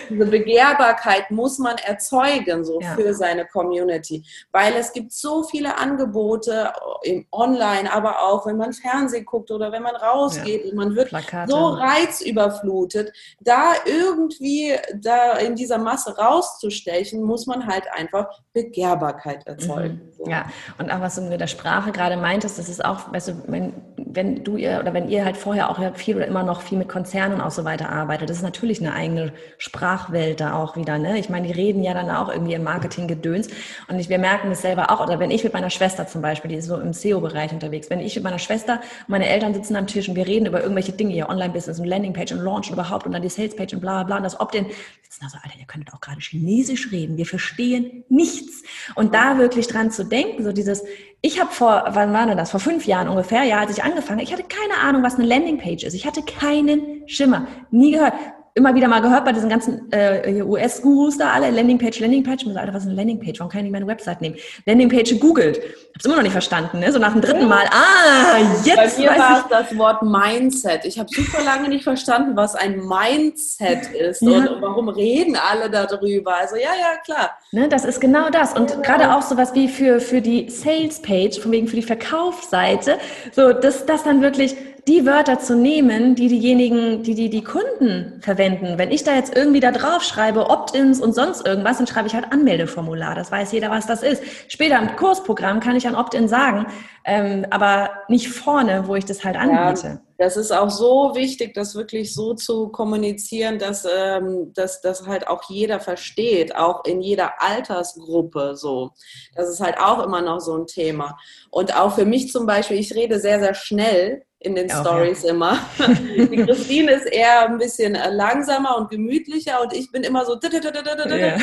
[0.08, 2.94] Diese Begehrbarkeit muss man erzeugen, so ja.
[2.94, 8.72] für seine Community, weil es gibt so viele Angebote im Online, aber auch wenn man
[8.72, 10.70] Fernsehen guckt oder wenn man rausgeht ja.
[10.70, 11.50] und man wird Plakate.
[11.50, 20.12] so reizüberflutet, da irgendwie da in dieser Masse rauszustechen, muss man halt einfach Begehrbarkeit erzeugen.
[20.18, 20.30] Mhm.
[20.30, 20.46] Ja,
[20.78, 23.74] und auch was du mit der Sprache gerade meintest, das ist auch, weißt du, wenn,
[23.96, 26.88] wenn du ihr oder wenn ihr halt vorher auch viel oder immer noch viel mit
[26.88, 30.98] Konzernen und so weiter arbeitet, das ist natürlich eine eigene Sprachwelt da auch wieder.
[30.98, 31.18] Ne?
[31.18, 33.48] Ich meine, die reden ja dann auch irgendwie im Marketing-Gedöns
[33.88, 36.50] und ich, wir merken das selber auch, oder wenn ich mit meiner Schwester zum Beispiel,
[36.50, 39.86] die ist so im SEO-Bereich unterwegs, wenn ich mit meiner Schwester, meine Eltern sitzen am
[39.86, 43.06] Tisch und wir reden über irgendwelche Dinge, ihr Online-Business und Landingpage und Launch und überhaupt
[43.06, 44.66] und dann die Sales-Page und bla bla und das Opt-in,
[45.02, 48.62] sitzen also, Alter, ihr könntet auch gerade Chinesisch reden, wir verstehen nichts.
[48.94, 50.82] Und da wirklich dran zu denken, so dieses,
[51.26, 52.52] ich habe vor, wann war denn das?
[52.52, 55.82] Vor fünf Jahren ungefähr, ja, als ich angefangen ich hatte keine Ahnung, was eine Landingpage
[55.82, 55.94] ist.
[55.94, 58.14] Ich hatte keinen Schimmer, nie gehört
[58.56, 62.40] immer wieder mal gehört bei diesen ganzen äh, US-Gurus da alle, Landingpage, Landingpage.
[62.40, 63.38] Ich mir so, Alter, was ist eine Landingpage?
[63.38, 64.36] Warum kann ich nicht meine Website nehmen?
[64.64, 65.60] Landingpage gegoogelt.
[65.94, 66.90] Hab's immer noch nicht verstanden, ne?
[66.90, 70.86] So nach dem dritten Mal, ah, jetzt Bei mir war es das Wort Mindset.
[70.86, 74.30] Ich habe super lange nicht verstanden, was ein Mindset ist ja.
[74.30, 76.36] und, und, warum reden alle darüber.
[76.36, 77.32] Also ja, ja, klar.
[77.52, 78.54] Ne, das ist genau das.
[78.54, 78.76] Und ja.
[78.80, 82.96] gerade auch sowas wie für, für die Sales-Page, von wegen für die Verkaufsseite,
[83.32, 84.56] so, dass das dann wirklich
[84.88, 88.78] die Wörter zu nehmen, die diejenigen, die die, die Kunden verwenden.
[88.78, 92.14] Wenn ich da jetzt irgendwie da drauf schreibe, Opt-ins und sonst irgendwas, dann schreibe ich
[92.14, 93.16] halt Anmeldeformular.
[93.16, 94.22] Das weiß jeder, was das ist.
[94.46, 96.66] Später im Kursprogramm kann ich ein Opt-in sagen,
[97.04, 99.86] ähm, aber nicht vorne, wo ich das halt anbiete.
[99.88, 105.06] Ja, das ist auch so wichtig, das wirklich so zu kommunizieren, dass, ähm, dass das
[105.06, 108.92] halt auch jeder versteht, auch in jeder Altersgruppe so.
[109.34, 111.18] Das ist halt auch immer noch so ein Thema.
[111.50, 115.24] Und auch für mich zum Beispiel, ich rede sehr, sehr schnell in den Auch, Stories
[115.24, 115.30] ja.
[115.30, 115.58] immer.
[115.98, 120.36] Die Christine ist eher ein bisschen äh, langsamer und gemütlicher und ich bin immer so
[120.36, 121.34] ja.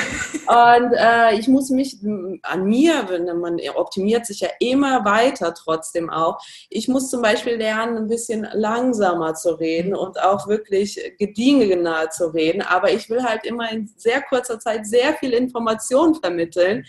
[0.78, 1.98] und äh, ich muss mich
[2.44, 6.40] an mir, man optimiert sich ja immer weiter trotzdem auch.
[6.70, 12.28] Ich muss zum Beispiel lernen, ein bisschen langsamer zu reden und auch wirklich gediegener zu
[12.28, 16.86] reden, aber ich will halt immer in sehr kurzer Zeit sehr viel Information vermitteln.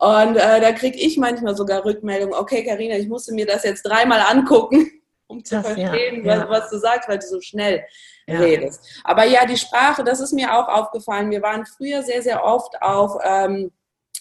[0.00, 3.82] Und äh, da kriege ich manchmal sogar Rückmeldungen, okay, Karina, ich musste mir das jetzt
[3.82, 4.90] dreimal angucken
[5.32, 7.84] um zu das, verstehen, ja, was, was, du sagst, weil du so schnell
[8.26, 8.38] ja.
[8.38, 9.00] redest.
[9.04, 11.30] Aber ja, die Sprache, das ist mir auch aufgefallen.
[11.30, 13.72] Wir waren früher sehr, sehr oft auf ähm,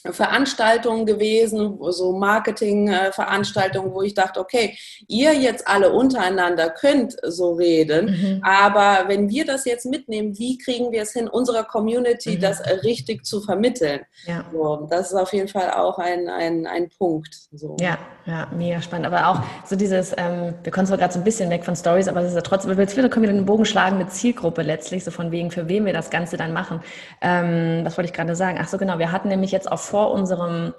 [0.09, 8.05] Veranstaltungen gewesen, so Marketing-Veranstaltungen, wo ich dachte, okay, ihr jetzt alle untereinander könnt so reden,
[8.05, 8.43] mhm.
[8.43, 12.41] aber wenn wir das jetzt mitnehmen, wie kriegen wir es hin, unserer Community mhm.
[12.41, 14.01] das richtig zu vermitteln?
[14.25, 14.45] Ja.
[14.51, 17.35] So, das ist auf jeden Fall auch ein, ein, ein Punkt.
[17.51, 17.75] So.
[17.79, 19.07] Ja, ja, mega spannend.
[19.07, 22.07] Aber auch so dieses, ähm, wir kommen zwar gerade so ein bisschen weg von Stories,
[22.07, 25.03] aber es ist ja trotzdem, jetzt wieder können wir den Bogen schlagen mit Zielgruppe letztlich,
[25.03, 26.81] so von wegen, für wen wir das Ganze dann machen.
[27.21, 28.57] Ähm, was wollte ich gerade sagen?
[28.61, 30.73] Ach so, genau, wir hatten nämlich jetzt auf vor unserem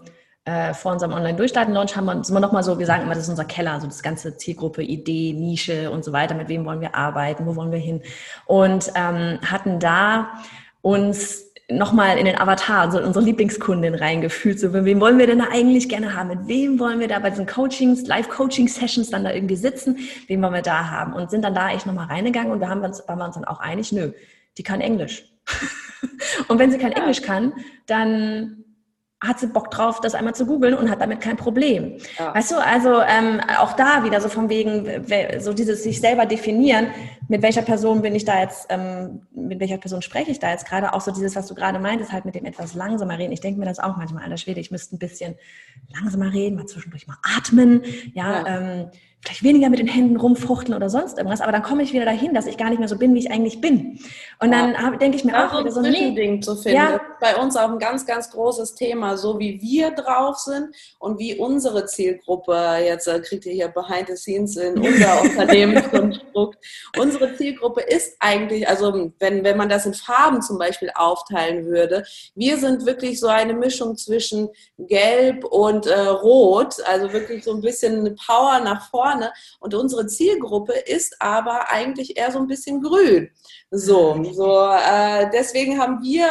[0.45, 3.25] äh, vor unserem Online-Durchstarten-Launch haben wir uns immer noch mal so, wir sagen immer, das
[3.25, 6.81] ist unser Keller, so das ganze Zielgruppe, Idee, Nische und so weiter, mit wem wollen
[6.81, 8.03] wir arbeiten, wo wollen wir hin?
[8.47, 10.33] Und ähm, hatten da
[10.81, 15.47] uns nochmal in den Avatar, so unsere Lieblingskundin reingefühlt, so wem wollen wir denn da
[15.53, 19.57] eigentlich gerne haben, mit wem wollen wir da bei diesen Coachings, Live-Coaching-Sessions dann da irgendwie
[19.57, 19.97] sitzen,
[20.27, 21.13] wen wollen wir da haben?
[21.13, 23.45] Und sind dann da echt nochmal reingegangen und wir haben uns, waren wir uns dann
[23.45, 24.11] auch einig, nö,
[24.59, 25.25] die kann Englisch.
[26.49, 27.53] und wenn sie kein Englisch kann,
[27.87, 28.65] dann
[29.23, 31.99] hat sie Bock drauf, das einmal zu googeln und hat damit kein Problem.
[32.19, 32.35] Ja.
[32.35, 35.05] Weißt du, also ähm, auch da wieder so von wegen,
[35.39, 36.89] so dieses sich selber definieren,
[37.29, 40.67] mit welcher Person bin ich da jetzt, ähm, mit welcher Person spreche ich da jetzt
[40.67, 43.33] gerade, auch so dieses, was du gerade meintest, halt mit dem etwas langsamer reden.
[43.33, 45.37] Ich denke mir das auch manchmal, alter Schwede, ich müsste ein bisschen
[45.95, 47.83] langsamer reden, mal zwischendurch mal atmen,
[48.15, 48.47] ja, ja.
[48.47, 48.91] Ähm,
[49.25, 52.35] vielleicht weniger mit den Händen rumfuchteln oder sonst irgendwas, aber dann komme ich wieder dahin,
[52.35, 54.01] dass ich gar nicht mehr so bin, wie ich eigentlich bin.
[54.43, 54.91] Und dann ja.
[54.97, 56.77] denke ich mir auch wieder so ein Zwischending zu finden.
[56.77, 57.01] Ja.
[57.21, 61.37] bei uns auch ein ganz, ganz großes Thema, so wie wir drauf sind und wie
[61.37, 62.53] unsere Zielgruppe,
[62.85, 66.59] jetzt äh, kriegt ihr hier Behind the Scenes in unser Unternehmenskonstrukt.
[66.99, 72.03] unsere Zielgruppe ist eigentlich, also wenn, wenn man das in Farben zum Beispiel aufteilen würde,
[72.35, 77.61] wir sind wirklich so eine Mischung zwischen Gelb und äh, Rot, also wirklich so ein
[77.61, 83.31] bisschen Power nach vorne und unsere Zielgruppe ist aber eigentlich eher so ein bisschen grün.
[83.75, 86.29] So, so äh, deswegen haben wir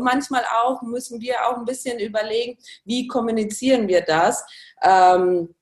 [0.00, 4.44] manchmal auch, müssen wir auch ein bisschen überlegen, wie kommunizieren wir das.
[4.82, 5.54] Ähm,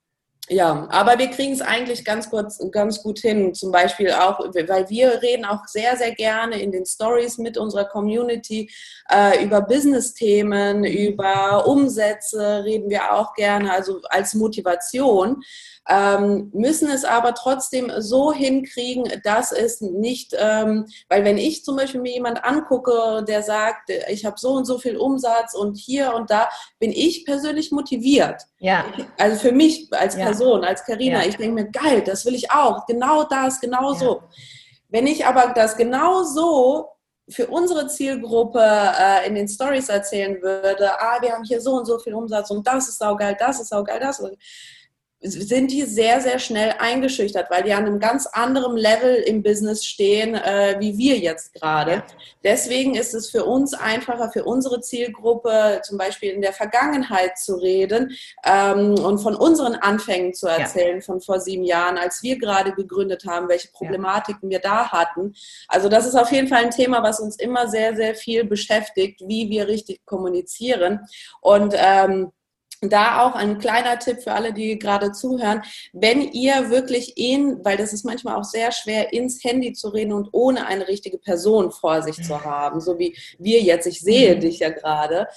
[0.49, 3.55] ja, aber wir kriegen es eigentlich ganz, kurz, ganz gut hin.
[3.55, 7.85] Zum Beispiel auch, weil wir reden auch sehr, sehr gerne in den Stories mit unserer
[7.85, 8.69] Community
[9.09, 15.43] äh, über Business-Themen, über Umsätze reden wir auch gerne, also als Motivation
[15.88, 21.77] ähm, müssen es aber trotzdem so hinkriegen, dass es nicht, ähm, weil wenn ich zum
[21.77, 26.14] Beispiel mir jemand angucke, der sagt, ich habe so und so viel Umsatz und hier
[26.14, 28.42] und da, bin ich persönlich motiviert.
[28.59, 28.85] Ja.
[29.18, 30.68] Also für mich als Person, ja.
[30.68, 31.29] als Karina, ja.
[31.29, 33.99] ich denke mir, geil, das will ich auch, genau das, genau ja.
[33.99, 34.23] so.
[34.88, 36.90] Wenn ich aber das genau so
[37.29, 41.87] für unsere Zielgruppe äh, in den Stories erzählen würde, ah, wir haben hier so und
[41.87, 44.38] so viel Umsatz und das ist saugeil, das ist saugeil, das ist saugeil
[45.23, 49.85] sind die sehr, sehr schnell eingeschüchtert, weil die an einem ganz anderen Level im Business
[49.85, 51.93] stehen, äh, wie wir jetzt gerade.
[51.93, 52.07] Ja.
[52.43, 57.55] Deswegen ist es für uns einfacher, für unsere Zielgruppe zum Beispiel in der Vergangenheit zu
[57.55, 61.03] reden ähm, und von unseren Anfängen zu erzählen, ja.
[61.03, 64.57] von vor sieben Jahren, als wir gerade gegründet haben, welche Problematiken ja.
[64.57, 65.35] wir da hatten.
[65.69, 69.23] Also das ist auf jeden Fall ein Thema, was uns immer sehr, sehr viel beschäftigt,
[69.27, 71.01] wie wir richtig kommunizieren.
[71.41, 72.33] Und ähm,
[72.83, 75.62] da auch ein kleiner Tipp für alle, die gerade zuhören.
[75.92, 80.12] Wenn ihr wirklich in, weil das ist manchmal auch sehr schwer, ins Handy zu reden
[80.12, 84.35] und ohne eine richtige Person vor sich zu haben, so wie wir jetzt, ich sehe
[84.35, 84.40] mhm.
[84.40, 85.29] dich ja gerade,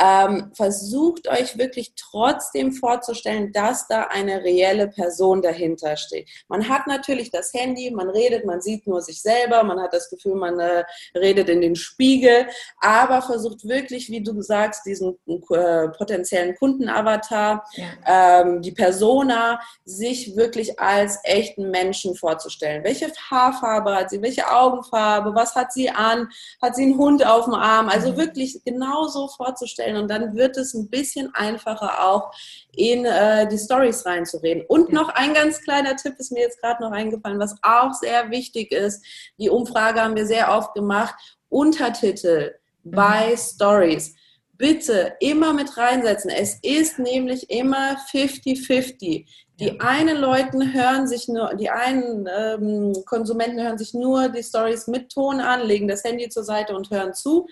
[0.00, 6.28] ähm, versucht euch wirklich trotzdem vorzustellen, dass da eine reelle Person dahinter steht.
[6.48, 10.08] Man hat natürlich das Handy, man redet, man sieht nur sich selber, man hat das
[10.08, 10.84] Gefühl, man äh,
[11.16, 12.46] redet in den Spiegel,
[12.80, 16.54] aber versucht wirklich, wie du sagst, diesen äh, potenziellen
[16.92, 18.40] Kundenavatar, ja.
[18.40, 22.84] ähm, die Persona, sich wirklich als echten Menschen vorzustellen.
[22.84, 26.28] Welche Haarfarbe hat sie, welche Augenfarbe, was hat sie an,
[26.60, 28.16] hat sie einen Hund auf dem Arm, also mhm.
[28.16, 32.32] wirklich genauso vorzustellen, vorstellen und dann wird es ein bisschen einfacher auch
[32.74, 34.64] in äh, die Stories reinzureden.
[34.68, 38.30] Und noch ein ganz kleiner Tipp ist mir jetzt gerade noch eingefallen, was auch sehr
[38.30, 39.04] wichtig ist.
[39.38, 41.14] Die Umfrage haben wir sehr oft gemacht.
[41.48, 42.90] Untertitel mhm.
[42.90, 44.14] bei Stories
[44.58, 46.30] bitte immer mit reinsetzen.
[46.30, 49.26] Es ist nämlich immer 50-50.
[49.60, 54.86] Die einen Leute hören sich nur, die einen ähm, Konsumenten hören sich nur die Stories
[54.88, 57.46] mit Ton an, legen das Handy zur Seite und hören zu.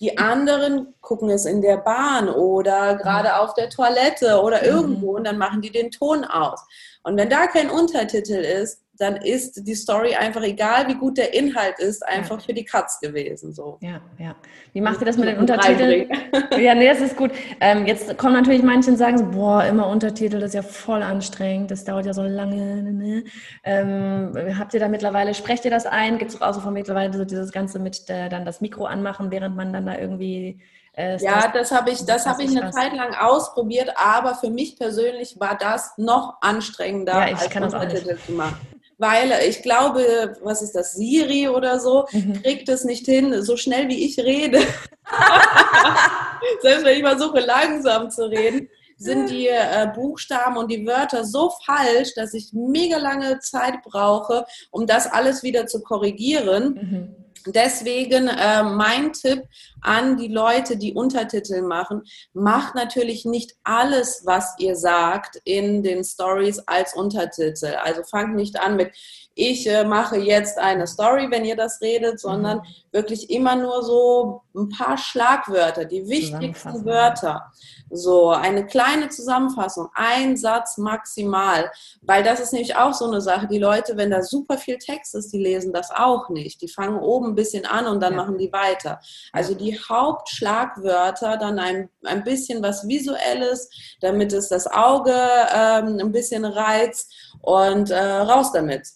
[0.00, 3.34] Die anderen gucken es in der Bahn oder gerade mhm.
[3.36, 4.68] auf der Toilette oder mhm.
[4.68, 6.60] irgendwo und dann machen die den Ton aus.
[7.02, 11.34] Und wenn da kein Untertitel ist, dann ist die Story einfach, egal wie gut der
[11.34, 12.46] Inhalt ist, einfach ja.
[12.46, 13.52] für die Katz gewesen.
[13.52, 13.78] So.
[13.80, 14.36] Ja, ja.
[14.72, 16.08] Wie macht ihr das mit den Untertiteln?
[16.58, 17.32] ja, nee, das ist gut.
[17.60, 21.02] Ähm, jetzt kommen natürlich manche und sagen so, boah, immer Untertitel, das ist ja voll
[21.02, 22.82] anstrengend, das dauert ja so lange.
[22.82, 22.92] Ne?
[22.92, 23.24] ne.
[23.64, 26.18] Ähm, habt ihr da mittlerweile, sprecht ihr das ein?
[26.18, 29.30] Gibt es auch so von mittlerweile so dieses Ganze mit äh, dann das Mikro anmachen,
[29.30, 30.60] während man dann da irgendwie
[30.96, 32.74] Äh, ja, das, das habe ich, das habe ich eine was.
[32.76, 38.32] Zeit lang ausprobiert, aber für mich persönlich war das noch anstrengender, ja, als Untertitel zu
[38.32, 38.73] machen.
[38.98, 42.42] Weil ich glaube, was ist das, Siri oder so, mhm.
[42.42, 44.58] kriegt es nicht hin, so schnell wie ich rede.
[46.62, 51.52] Selbst wenn ich versuche, langsam zu reden, sind die äh, Buchstaben und die Wörter so
[51.64, 56.74] falsch, dass ich mega lange Zeit brauche, um das alles wieder zu korrigieren.
[56.74, 57.52] Mhm.
[57.52, 59.42] Deswegen äh, mein Tipp
[59.84, 66.02] an die Leute, die Untertitel machen, macht natürlich nicht alles, was ihr sagt, in den
[66.02, 67.76] Stories als Untertitel.
[67.82, 68.92] Also fangt nicht an mit,
[69.36, 72.62] ich äh, mache jetzt eine Story, wenn ihr das redet, sondern mhm.
[72.92, 77.50] wirklich immer nur so ein paar Schlagwörter, die wichtigsten Wörter.
[77.90, 81.70] So eine kleine Zusammenfassung, ein Satz maximal,
[82.02, 83.48] weil das ist nämlich auch so eine Sache.
[83.48, 86.62] Die Leute, wenn da super viel Text ist, die lesen das auch nicht.
[86.62, 88.22] Die fangen oben ein bisschen an und dann ja.
[88.22, 89.00] machen die weiter.
[89.32, 93.68] Also die Hauptschlagwörter, dann ein, ein bisschen was Visuelles,
[94.00, 95.14] damit es das Auge
[95.54, 98.86] ähm, ein bisschen reizt und äh, raus damit.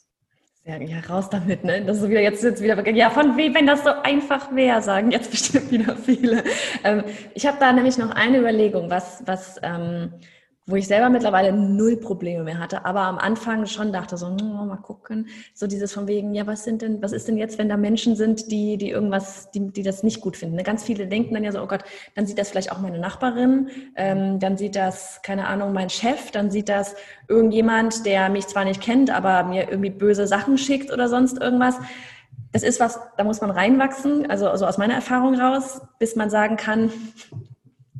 [0.64, 1.82] Ja, ja, raus damit, ne?
[1.82, 5.10] Das ist wieder jetzt, jetzt wieder, ja, von wem, wenn das so einfach wäre, sagen
[5.10, 6.44] jetzt bestimmt wieder viele.
[6.84, 10.12] Ähm, ich habe da nämlich noch eine Überlegung, was, was, ähm,
[10.68, 14.64] wo ich selber mittlerweile null Probleme mehr hatte, aber am Anfang schon dachte so, oh,
[14.66, 17.70] mal gucken, so dieses von wegen, ja, was sind denn, was ist denn jetzt, wenn
[17.70, 20.56] da Menschen sind, die, die irgendwas, die, die das nicht gut finden?
[20.56, 20.62] Ne?
[20.64, 23.70] Ganz viele denken dann ja so, oh Gott, dann sieht das vielleicht auch meine Nachbarin,
[23.96, 26.94] ähm, dann sieht das, keine Ahnung, mein Chef, dann sieht das
[27.28, 31.76] irgendjemand, der mich zwar nicht kennt, aber mir irgendwie böse Sachen schickt oder sonst irgendwas.
[32.52, 36.28] Das ist was, da muss man reinwachsen, also, also aus meiner Erfahrung raus, bis man
[36.28, 36.92] sagen kann,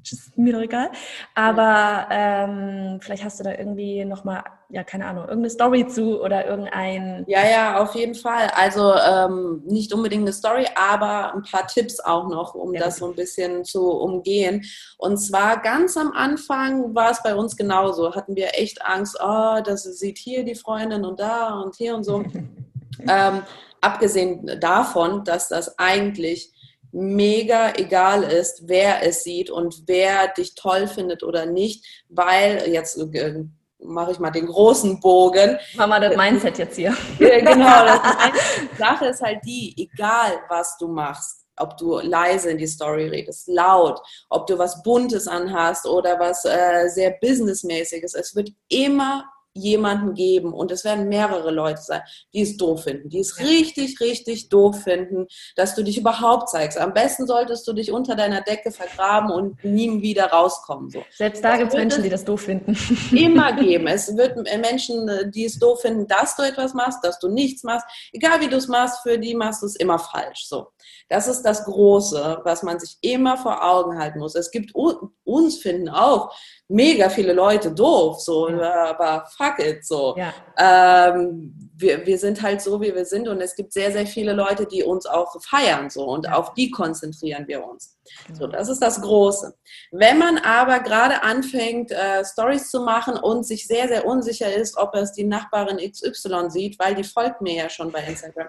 [0.05, 0.91] ist mir doch egal.
[1.35, 6.47] Aber ähm, vielleicht hast du da irgendwie nochmal, ja, keine Ahnung, irgendeine Story zu oder
[6.47, 7.25] irgendein.
[7.27, 8.49] Ja, ja, auf jeden Fall.
[8.55, 12.81] Also ähm, nicht unbedingt eine Story, aber ein paar Tipps auch noch, um ja.
[12.81, 14.65] das so ein bisschen zu umgehen.
[14.99, 18.15] Und zwar ganz am Anfang war es bei uns genauso.
[18.15, 22.05] Hatten wir echt Angst, oh, das sieht hier die Freundin und da und hier und
[22.05, 22.25] so.
[23.09, 23.43] ähm,
[23.81, 26.53] abgesehen davon, dass das eigentlich
[26.93, 32.99] mega egal ist, wer es sieht und wer dich toll findet oder nicht, weil jetzt
[32.99, 33.45] äh,
[33.81, 35.59] mache ich mal den großen Bogen.
[35.77, 36.97] Mach mal das Mindset jetzt hier.
[37.19, 42.67] genau, die Sache ist halt die, egal was du machst, ob du leise in die
[42.67, 48.51] Story redest, laut, ob du was Buntes anhast oder was äh, sehr businessmäßiges, es wird
[48.69, 49.25] immer
[49.59, 54.01] jemanden geben und es werden mehrere Leute sein, die es doof finden, die es richtig,
[54.01, 56.79] richtig doof finden, dass du dich überhaupt zeigst.
[56.79, 60.91] Am besten solltest du dich unter deiner Decke vergraben und nie wieder rauskommen.
[60.91, 61.03] So.
[61.17, 62.77] Selbst da gibt es Menschen, die das doof finden.
[63.17, 63.87] Immer geben.
[63.87, 67.87] Es wird Menschen, die es doof finden, dass du etwas machst, dass du nichts machst.
[68.13, 70.47] Egal wie du es machst, für die machst du es immer falsch.
[70.47, 70.69] So.
[71.09, 74.35] Das ist das Große, was man sich immer vor Augen halten muss.
[74.35, 76.35] Es gibt uns finden auch
[76.69, 80.17] mega viele Leute doof, so, aber fuck it, so.
[80.17, 80.35] Ja.
[80.59, 84.33] Ähm, wir, wir sind halt so, wie wir sind und es gibt sehr, sehr viele
[84.33, 87.97] Leute, die uns auch feiern, so, und auf die konzentrieren wir uns.
[88.33, 89.55] So, das ist das Große.
[89.93, 94.77] Wenn man aber gerade anfängt, äh, Stories zu machen und sich sehr, sehr unsicher ist,
[94.77, 98.49] ob es die Nachbarin XY sieht, weil die folgt mir ja schon bei Instagram,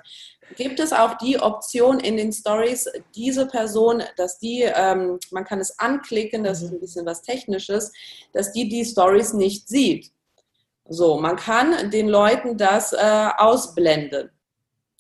[0.56, 5.60] gibt es auch die Option in den Stories, diese Person, dass die, ähm, man kann
[5.60, 7.92] es anklicken, das ist ein bisschen was Technisches,
[8.34, 10.12] dass die die Stories nicht sieht.
[10.90, 14.32] So, man kann den Leuten das äh, ausblenden.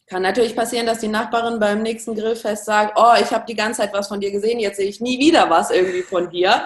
[0.06, 3.82] Kann natürlich passieren, dass die Nachbarin beim nächsten Grillfest sagt, oh, ich habe die ganze
[3.82, 6.62] Zeit was von dir gesehen, jetzt sehe ich nie wieder was irgendwie von dir.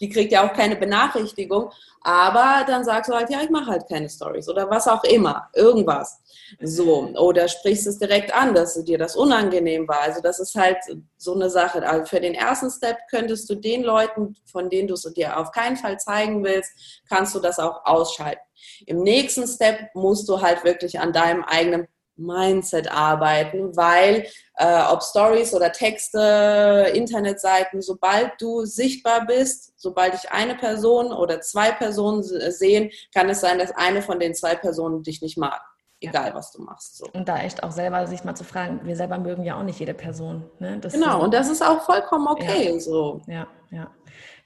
[0.00, 1.70] Die kriegt ja auch keine Benachrichtigung.
[2.02, 5.48] Aber dann sagst du halt, ja, ich mache halt keine Stories oder was auch immer,
[5.54, 6.20] irgendwas.
[6.60, 10.00] So, oder sprichst es direkt an, dass dir das unangenehm war.
[10.00, 10.78] Also das ist halt
[11.16, 11.86] so eine Sache.
[11.86, 15.50] Also für den ersten Step könntest du den Leuten, von denen du es dir auf
[15.50, 18.40] keinen Fall zeigen willst, kannst du das auch ausschalten.
[18.86, 24.26] Im nächsten Step musst du halt wirklich an deinem eigenen Mindset arbeiten, weil
[24.56, 31.40] äh, ob Stories oder Texte, Internetseiten, sobald du sichtbar bist, sobald dich eine Person oder
[31.40, 35.60] zwei Personen sehen, kann es sein, dass eine von den zwei Personen dich nicht mag.
[36.00, 36.96] Egal, was du machst.
[36.96, 37.06] So.
[37.12, 39.80] Und da echt auch selber sich mal zu fragen, wir selber mögen ja auch nicht
[39.80, 40.48] jede Person.
[40.60, 40.80] Ne?
[40.92, 42.72] genau, und das ist auch vollkommen okay.
[42.72, 42.80] Ja.
[42.80, 43.20] So.
[43.26, 43.90] Ja, ja.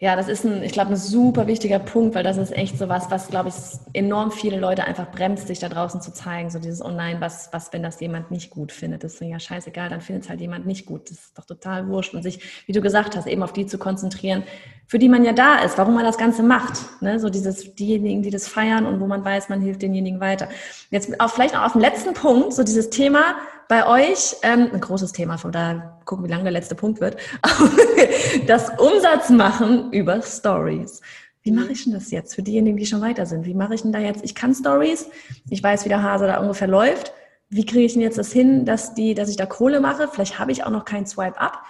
[0.03, 2.89] Ja, das ist ein, ich glaube, ein super wichtiger Punkt, weil das ist echt so
[2.89, 3.55] was, was, glaube ich,
[3.93, 6.51] enorm viele Leute einfach bremst, sich da draußen zu zeigen.
[6.51, 9.05] So dieses, nein, was, was, wenn das jemand nicht gut findet?
[9.05, 11.09] Das ist ja scheißegal, dann findet es halt jemand nicht gut.
[11.09, 12.15] Das ist doch total wurscht.
[12.15, 14.43] Und sich, wie du gesagt hast, eben auf die zu konzentrieren,
[14.89, 16.81] für die man ja da ist, warum man das Ganze macht.
[17.01, 17.21] Ne?
[17.21, 20.49] So dieses, diejenigen, die das feiern und wo man weiß, man hilft denjenigen weiter.
[20.91, 23.37] Jetzt auch vielleicht auch auf den letzten Punkt, so dieses Thema,
[23.73, 27.17] bei euch, ähm, ein großes Thema, von da gucken, wie lang der letzte Punkt wird,
[28.47, 31.01] das Umsatzmachen über Stories.
[31.41, 33.47] Wie mache ich denn das jetzt für diejenigen, die schon weiter sind?
[33.47, 34.23] Wie mache ich denn da jetzt?
[34.25, 35.09] Ich kann Stories,
[35.49, 37.15] ich weiß, wie der Hase da ungefähr läuft.
[37.49, 40.07] Wie kriege ich denn jetzt das hin, dass, die, dass ich da Kohle mache?
[40.07, 41.63] Vielleicht habe ich auch noch keinen Swipe-Up.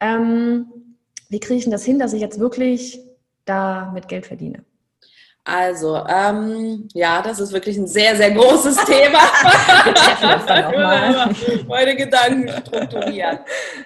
[0.00, 0.64] Ähm,
[1.28, 3.00] wie kriege ich denn das hin, dass ich jetzt wirklich
[3.44, 4.64] da mit Geld verdiene?
[5.50, 9.18] Also, ähm, ja, das ist wirklich ein sehr, sehr großes Thema.
[9.84, 11.34] Wir treffen uns dann auch mal.
[11.66, 13.40] Meine Gedanken strukturieren.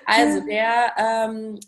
[0.05, 1.59] Also, der ähm,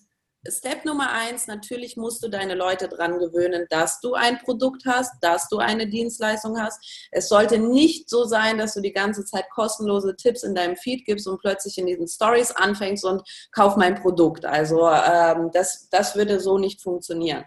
[0.51, 5.13] Step Nummer eins, natürlich musst du deine Leute dran gewöhnen, dass du ein Produkt hast,
[5.23, 7.09] dass du eine Dienstleistung hast.
[7.11, 11.07] Es sollte nicht so sein, dass du die ganze Zeit kostenlose Tipps in deinem Feed
[11.07, 13.23] gibst und plötzlich in diesen Stories anfängst und
[13.53, 14.45] kauf mein Produkt.
[14.45, 17.45] Also ähm, das, das würde so nicht funktionieren.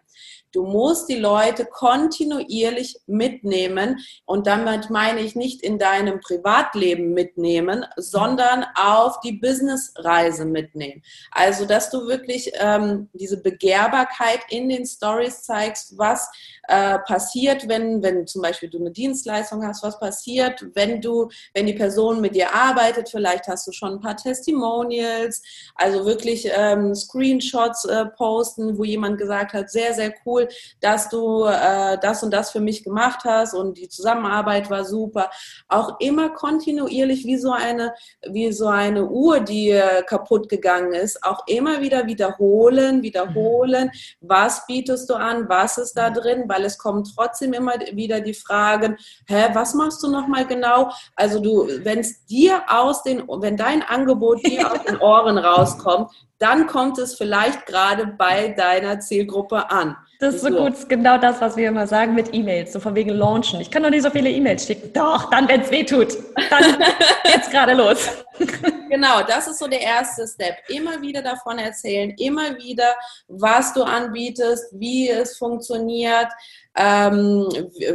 [0.51, 3.99] Du musst die Leute kontinuierlich mitnehmen.
[4.25, 11.03] Und damit meine ich nicht in deinem Privatleben mitnehmen, sondern auf die Businessreise mitnehmen.
[11.31, 16.29] Also, dass du wirklich ähm, diese Begehrbarkeit in den Stories zeigst, was
[16.69, 21.65] äh, passiert, wenn, wenn zum Beispiel du eine Dienstleistung hast, was passiert, wenn du, wenn
[21.65, 25.41] die Person mit dir arbeitet, vielleicht hast du schon ein paar Testimonials,
[25.75, 30.38] also wirklich ähm, Screenshots äh, posten, wo jemand gesagt hat, sehr, sehr cool,
[30.79, 35.31] dass du äh, das und das für mich gemacht hast und die Zusammenarbeit war super.
[35.67, 37.93] Auch immer kontinuierlich wie so eine,
[38.29, 43.89] wie so eine Uhr, die äh, kaputt gegangen ist, auch immer wieder wiederholen, wiederholen,
[44.21, 48.19] was bietest du an, was ist da drin, weil weil es kommen trotzdem immer wieder
[48.19, 50.91] die Fragen, hä, was machst du nochmal genau?
[51.15, 56.11] Also du, wenn es dir aus den, wenn dein Angebot dir aus den Ohren rauskommt,
[56.39, 59.95] dann kommt es vielleicht gerade bei deiner Zielgruppe an.
[60.19, 62.95] Das ist so, so gut, genau das, was wir immer sagen mit E-Mails, so von
[62.95, 63.61] wegen Launchen.
[63.61, 64.91] Ich kann doch nicht so viele E-Mails schicken.
[64.93, 66.17] Doch, dann, wenn es weh tut.
[66.49, 66.63] Dann
[67.23, 68.09] geht's gerade los.
[68.89, 70.55] Genau, das ist so der erste Step.
[70.67, 72.95] Immer wieder davon erzählen, immer wieder,
[73.27, 76.27] was du anbietest, wie es funktioniert,
[76.75, 77.47] ähm,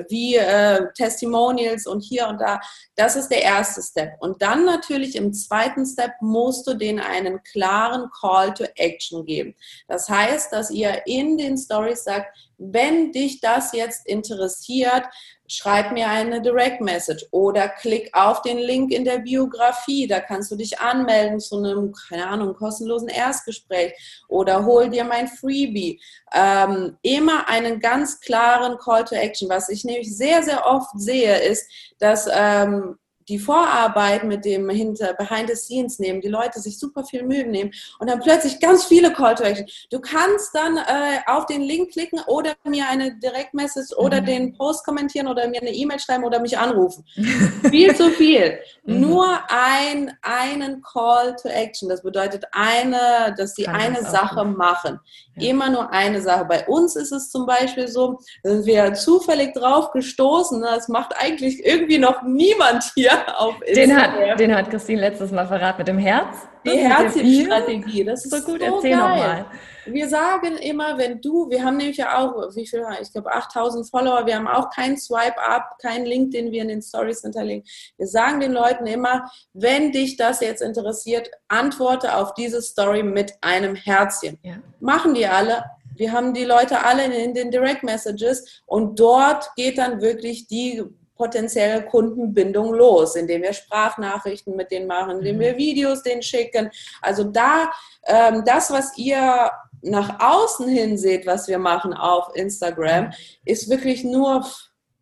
[0.08, 2.60] wie äh, Testimonials und hier und da.
[2.94, 4.12] Das ist der erste Step.
[4.20, 9.56] Und dann natürlich im zweiten Step musst du denen einen klaren Call to Action geben.
[9.88, 15.04] Das heißt, dass ihr in den Stories sagt, wenn dich das jetzt interessiert,
[15.46, 20.06] schreib mir eine Direct Message oder klick auf den Link in der Biografie.
[20.06, 23.92] Da kannst du dich anmelden zu einem, keine Ahnung, kostenlosen Erstgespräch
[24.28, 26.00] oder hol dir mein Freebie.
[26.32, 29.48] Ähm, immer einen ganz klaren Call to Action.
[29.48, 32.96] Was ich nämlich sehr, sehr oft sehe, ist, dass ähm,
[33.28, 37.46] die Vorarbeit mit dem hinter Behind the Scenes nehmen, die Leute sich super viel Mühe
[37.46, 39.66] nehmen und dann plötzlich ganz viele Call to Action.
[39.90, 44.26] Du kannst dann äh, auf den Link klicken oder mir eine Direktmessage oder mhm.
[44.26, 47.04] den Post kommentieren oder mir eine E-Mail schreiben oder mich anrufen.
[47.70, 48.58] viel zu viel.
[48.84, 49.00] Mhm.
[49.00, 51.88] Nur ein, einen Call to Action.
[51.88, 55.00] Das bedeutet eine, dass sie Kann eine Sache machen.
[55.36, 55.50] Ja.
[55.50, 56.44] Immer nur eine Sache.
[56.44, 60.60] Bei uns ist es zum Beispiel so, sind wir zufällig drauf gestoßen.
[60.60, 64.14] Das macht eigentlich irgendwie noch niemand hier auf Instagram.
[64.14, 66.48] Den hat, den hat Christine letztes Mal verraten mit dem Herz.
[66.64, 68.60] Die Herzstrategie, das ist so gut.
[68.60, 69.46] So Erzähl nochmal.
[69.86, 73.88] Wir sagen immer, wenn du, wir haben nämlich ja auch, wie viel, ich glaube 8000
[73.90, 77.64] Follower, wir haben auch keinen Swipe-Up, keinen Link, den wir in den Stories hinterlegen.
[77.98, 83.34] Wir sagen den Leuten immer, wenn dich das jetzt interessiert, antworte auf diese Story mit
[83.42, 84.38] einem Herzchen.
[84.42, 84.54] Ja.
[84.80, 85.64] Machen die alle,
[85.96, 90.82] wir haben die Leute alle in den Direct Messages und dort geht dann wirklich die
[91.16, 95.58] potenzielle Kundenbindung los, indem wir Sprachnachrichten mit denen machen, indem wir mhm.
[95.58, 96.70] Videos denen schicken.
[97.00, 97.70] Also da,
[98.06, 99.50] ähm, das, was ihr
[99.82, 103.12] nach außen hin seht, was wir machen auf Instagram,
[103.44, 104.44] ist wirklich nur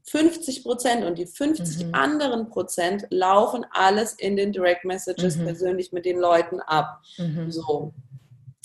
[0.05, 1.95] 50 Prozent und die 50 mhm.
[1.95, 5.45] anderen Prozent laufen alles in den Direct Messages mhm.
[5.45, 7.01] persönlich mit den Leuten ab.
[7.17, 7.51] Mhm.
[7.51, 7.95] So.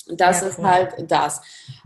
[0.10, 0.66] Das ja, ist cool.
[0.66, 1.42] halt das.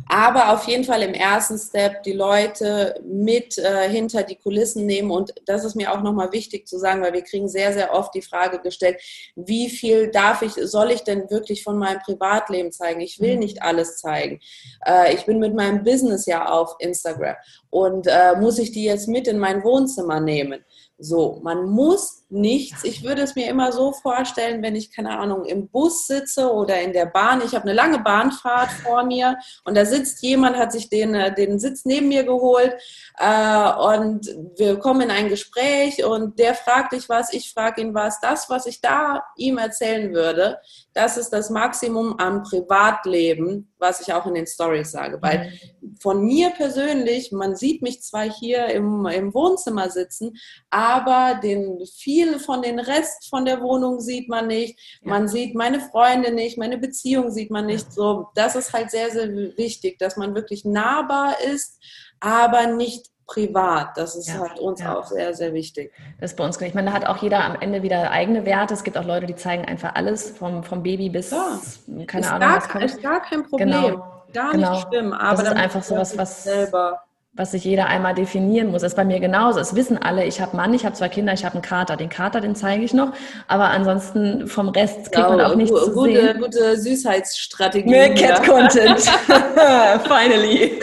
[0.07, 5.09] Aber auf jeden Fall im ersten Step die Leute mit äh, hinter die Kulissen nehmen.
[5.11, 8.13] Und das ist mir auch nochmal wichtig zu sagen, weil wir kriegen sehr, sehr oft
[8.13, 8.97] die Frage gestellt,
[9.35, 13.01] wie viel darf ich, soll ich denn wirklich von meinem Privatleben zeigen?
[13.01, 13.39] Ich will mhm.
[13.39, 14.39] nicht alles zeigen.
[14.85, 17.35] Äh, ich bin mit meinem Business ja auf Instagram.
[17.69, 20.63] Und äh, muss ich die jetzt mit in mein Wohnzimmer nehmen?
[20.97, 22.83] So, man muss nichts.
[22.83, 26.81] Ich würde es mir immer so vorstellen, wenn ich, keine Ahnung, im Bus sitze oder
[26.81, 27.41] in der Bahn.
[27.45, 31.33] Ich habe eine lange Bahnfahrt vor mir und da sitzt jemand, hat sich den, äh,
[31.33, 32.73] den Sitz neben mir geholt
[33.17, 34.27] äh, und
[34.57, 38.19] wir kommen in ein Gespräch und der fragt dich was, ich frage ihn was.
[38.21, 40.57] Das, was ich da ihm erzählen würde,
[40.93, 45.21] das ist das Maximum am Privatleben, was ich auch in den Stories sage.
[45.21, 45.51] Weil
[45.81, 45.95] mhm.
[45.99, 50.37] von mir persönlich, man sieht mich zwar hier im, im Wohnzimmer sitzen,
[50.69, 54.79] aber den, viel von den Rest von der Wohnung sieht man nicht.
[55.01, 57.91] Man sieht meine Freunde nicht, meine Beziehung sieht man nicht.
[57.91, 61.79] So, das ist halt sehr, sehr wichtig, dass man wirklich nahbar ist,
[62.19, 63.97] aber nicht privat.
[63.97, 64.97] Das ist ja, halt uns ja.
[64.97, 65.93] auch sehr, sehr wichtig.
[66.19, 68.73] Das ist bei uns Ich meine, da hat auch jeder am Ende wieder eigene Werte.
[68.73, 71.59] Es gibt auch Leute, die zeigen einfach alles, vom, vom Baby bis, ja.
[72.07, 72.83] keine ist Ahnung, gar, was kommt.
[72.83, 73.69] Ist gar kein Problem.
[73.69, 74.23] Genau.
[74.33, 74.71] Gar genau.
[74.71, 75.13] nicht schlimm.
[75.13, 77.01] Aber das ist einfach so was, was selber
[77.33, 78.81] was sich jeder einmal definieren muss.
[78.81, 79.59] Das ist bei mir genauso.
[79.59, 81.95] Es wissen alle, ich habe Mann, ich habe zwei Kinder, ich habe einen Kater.
[81.95, 83.13] Den Kater, den zeige ich noch.
[83.47, 86.41] Aber ansonsten vom Rest kriegt man auch nichts zu gute, sehen.
[86.41, 87.89] Gute Süßheitsstrategie.
[87.89, 88.99] Mehr Cat Content.
[90.07, 90.81] Finally.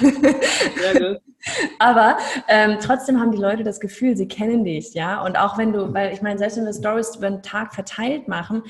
[0.00, 1.22] Sehr gut.
[1.78, 2.18] Aber
[2.48, 5.22] ähm, trotzdem haben die Leute das Gefühl, sie kennen dich, ja.
[5.24, 8.28] Und auch wenn du, weil ich meine, selbst wenn wir Stories über den Tag verteilt
[8.28, 8.62] machen,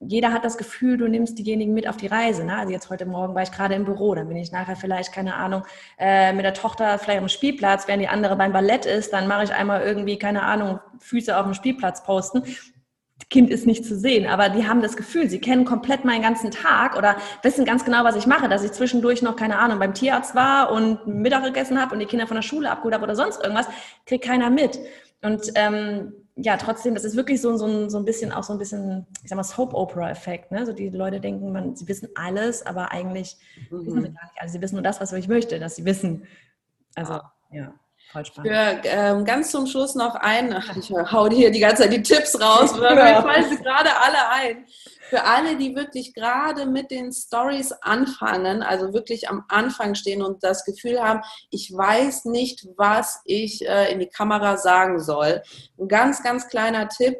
[0.00, 2.44] jeder hat das Gefühl, du nimmst diejenigen mit auf die Reise.
[2.44, 2.56] Ne?
[2.56, 5.34] Also jetzt heute Morgen war ich gerade im Büro, dann bin ich nachher vielleicht, keine
[5.34, 5.62] Ahnung,
[5.98, 9.44] äh, mit der Tochter vielleicht am Spielplatz, während die andere beim Ballett ist, dann mache
[9.44, 12.42] ich einmal irgendwie, keine Ahnung, Füße auf dem Spielplatz posten.
[13.18, 16.20] Das Kind ist nicht zu sehen, aber die haben das Gefühl, sie kennen komplett meinen
[16.20, 19.78] ganzen Tag oder wissen ganz genau, was ich mache, dass ich zwischendurch noch, keine Ahnung,
[19.78, 23.04] beim Tierarzt war und Mittag gegessen habe und die Kinder von der Schule abgeholt habe
[23.04, 23.68] oder sonst irgendwas,
[24.04, 24.78] kriegt keiner mit.
[25.22, 28.52] Und ähm, ja, trotzdem, das ist wirklich so, so, ein, so ein bisschen auch so
[28.52, 30.52] ein bisschen, ich sag mal, Soap-Opera-Effekt.
[30.52, 30.66] Ne?
[30.66, 33.38] So die Leute denken, man, sie wissen alles, aber eigentlich
[33.70, 33.86] mhm.
[33.86, 34.52] wissen sie gar nicht alles.
[34.52, 36.24] Sie wissen nur das, was ich möchte, dass sie wissen.
[36.94, 37.22] Also, ja.
[37.50, 37.74] ja.
[38.12, 41.92] Für ähm, ganz zum Schluss noch ein, ach, ich hau dir hier die ganze Zeit
[41.92, 44.66] die Tipps raus, weil mir fallen sie gerade alle ein.
[45.08, 50.42] Für alle, die wirklich gerade mit den Stories anfangen, also wirklich am Anfang stehen und
[50.42, 55.42] das Gefühl haben, ich weiß nicht, was ich äh, in die Kamera sagen soll.
[55.78, 57.16] Ein ganz, ganz kleiner Tipp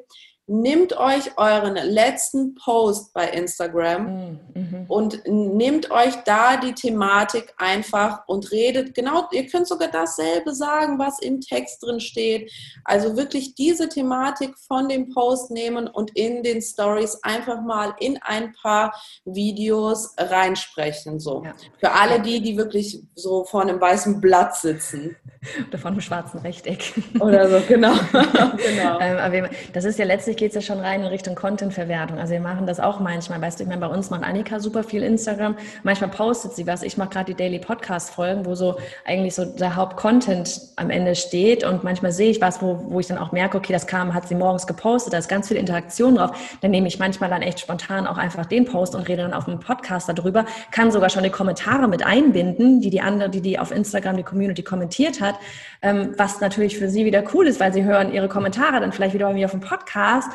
[0.48, 4.84] Nehmt euch euren letzten Post bei Instagram mm, mhm.
[4.88, 10.98] und nehmt euch da die Thematik einfach und redet genau, ihr könnt sogar dasselbe sagen,
[10.98, 12.52] was im Text drin steht.
[12.84, 18.18] Also wirklich diese Thematik von dem Post nehmen und in den Stories einfach mal in
[18.22, 18.94] ein paar
[19.24, 21.18] Videos reinsprechen.
[21.18, 21.42] So.
[21.44, 21.54] Ja.
[21.78, 25.16] Für alle die, die wirklich so vor einem weißen Blatt sitzen.
[25.68, 26.94] Oder vor einem schwarzen Rechteck.
[27.20, 27.92] Oder so, genau.
[28.12, 29.00] genau.
[29.00, 32.18] Ähm, aber das ist ja letztlich geht es ja schon rein in Richtung Content-Verwertung.
[32.18, 33.40] Also wir machen das auch manchmal.
[33.40, 35.56] Weißt du, ich meine, bei uns macht Annika super viel Instagram.
[35.82, 36.82] Manchmal postet sie was.
[36.82, 41.64] Ich mache gerade die Daily Podcast-Folgen, wo so eigentlich so der Hauptcontent am Ende steht.
[41.64, 44.28] Und manchmal sehe ich was, wo, wo ich dann auch merke, okay, das kam, hat
[44.28, 46.36] sie morgens gepostet, da ist ganz viel Interaktion drauf.
[46.60, 49.46] Dann nehme ich manchmal dann echt spontan auch einfach den Post und rede dann auf
[49.46, 50.44] dem Podcast darüber.
[50.70, 54.22] Kann sogar schon die Kommentare mit einbinden, die die andere, die die auf Instagram die
[54.22, 55.36] Community kommentiert hat.
[55.82, 59.14] Ähm, was natürlich für sie wieder cool ist, weil sie hören ihre Kommentare dann vielleicht
[59.14, 60.25] wieder bei mir auf dem Podcast.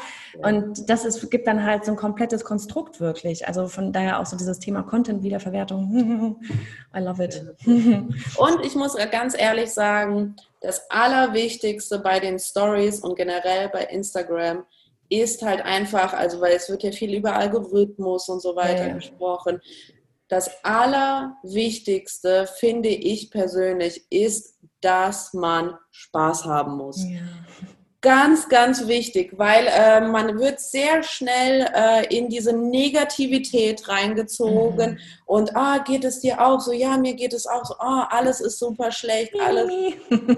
[0.41, 3.47] Und das ist, gibt dann halt so ein komplettes Konstrukt wirklich.
[3.47, 6.39] Also von daher auch so dieses Thema Content-Wiederverwertung.
[6.95, 7.43] I love it.
[7.65, 14.63] Und ich muss ganz ehrlich sagen, das Allerwichtigste bei den Stories und generell bei Instagram
[15.09, 18.93] ist halt einfach, also weil es wird ja viel über Algorithmus und so weiter ja.
[18.93, 19.59] gesprochen.
[20.29, 27.03] Das Allerwichtigste, finde ich persönlich, ist, dass man Spaß haben muss.
[27.03, 27.19] Ja.
[28.01, 34.99] Ganz, ganz wichtig, weil äh, man wird sehr schnell äh, in diese Negativität reingezogen mhm.
[35.27, 36.71] und ah, geht es dir auch so?
[36.71, 37.75] Ja, mir geht es auch so.
[37.77, 39.71] Ah, alles ist super schlecht, alles.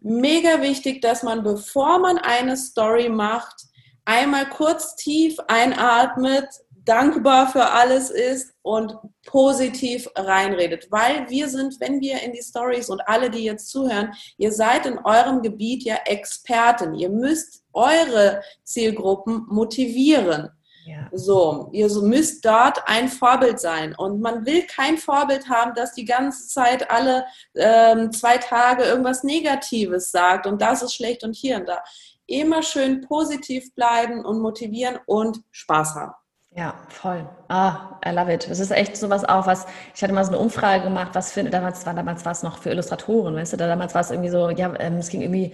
[0.00, 3.66] Mega wichtig, dass man, bevor man eine Story macht,
[4.06, 6.48] einmal kurz tief einatmet,
[6.86, 10.88] dankbar für alles ist und positiv reinredet.
[10.90, 14.86] Weil wir sind, wenn wir in die Stories und alle, die jetzt zuhören, ihr seid
[14.86, 16.94] in eurem Gebiet ja Experten.
[16.94, 20.50] Ihr müsst eure Zielgruppen motivieren.
[20.86, 21.08] Ja.
[21.12, 23.92] So, ihr müsst dort ein Vorbild sein.
[23.96, 27.26] Und man will kein Vorbild haben, das die ganze Zeit alle
[27.56, 31.82] ähm, zwei Tage irgendwas Negatives sagt und das ist schlecht und hier und da.
[32.28, 36.14] Immer schön positiv bleiben und motivieren und Spaß haben.
[36.56, 37.28] Ja, voll.
[37.48, 38.48] Ah, I love it.
[38.48, 41.44] Das ist echt sowas auch, was, ich hatte mal so eine Umfrage gemacht, was für,
[41.44, 44.48] damals war, damals war es noch für Illustratoren, weißt du, damals war es irgendwie so,
[44.48, 45.52] ja, ähm, es ging irgendwie,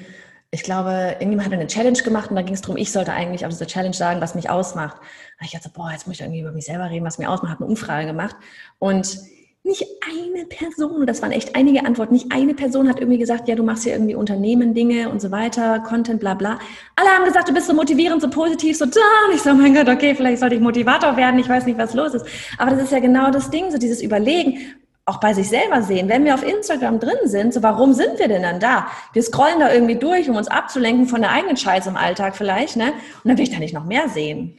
[0.53, 3.45] ich glaube, irgendjemand hat eine Challenge gemacht und da ging es darum, ich sollte eigentlich
[3.45, 4.99] auf dieser Challenge sagen, was mich ausmacht.
[5.41, 7.51] Und ich dachte, boah, jetzt muss ich irgendwie über mich selber reden, was mich ausmacht,
[7.51, 8.37] habe eine Umfrage gemacht
[8.79, 9.19] und
[9.65, 13.55] nicht eine Person, das waren echt einige Antworten, nicht eine Person hat irgendwie gesagt, ja,
[13.55, 16.59] du machst ja irgendwie Unternehmen, Dinge und so weiter, Content, bla bla.
[16.97, 19.01] Alle haben gesagt, du bist so motivierend, so positiv, so da.
[19.29, 21.95] Und ich so, mein Gott, okay, vielleicht sollte ich Motivator werden, ich weiß nicht, was
[21.95, 22.27] los ist.
[22.59, 24.59] Aber das ist ja genau das Ding, so dieses Überlegen,
[25.05, 26.09] auch bei sich selber sehen.
[26.09, 28.89] Wenn wir auf Instagram drin sind, so warum sind wir denn dann da?
[29.13, 32.77] Wir scrollen da irgendwie durch, um uns abzulenken von der eigenen Scheiße im Alltag vielleicht,
[32.77, 32.87] ne?
[33.23, 34.59] Und dann will ich da nicht noch mehr sehen.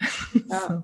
[0.49, 0.83] Ja.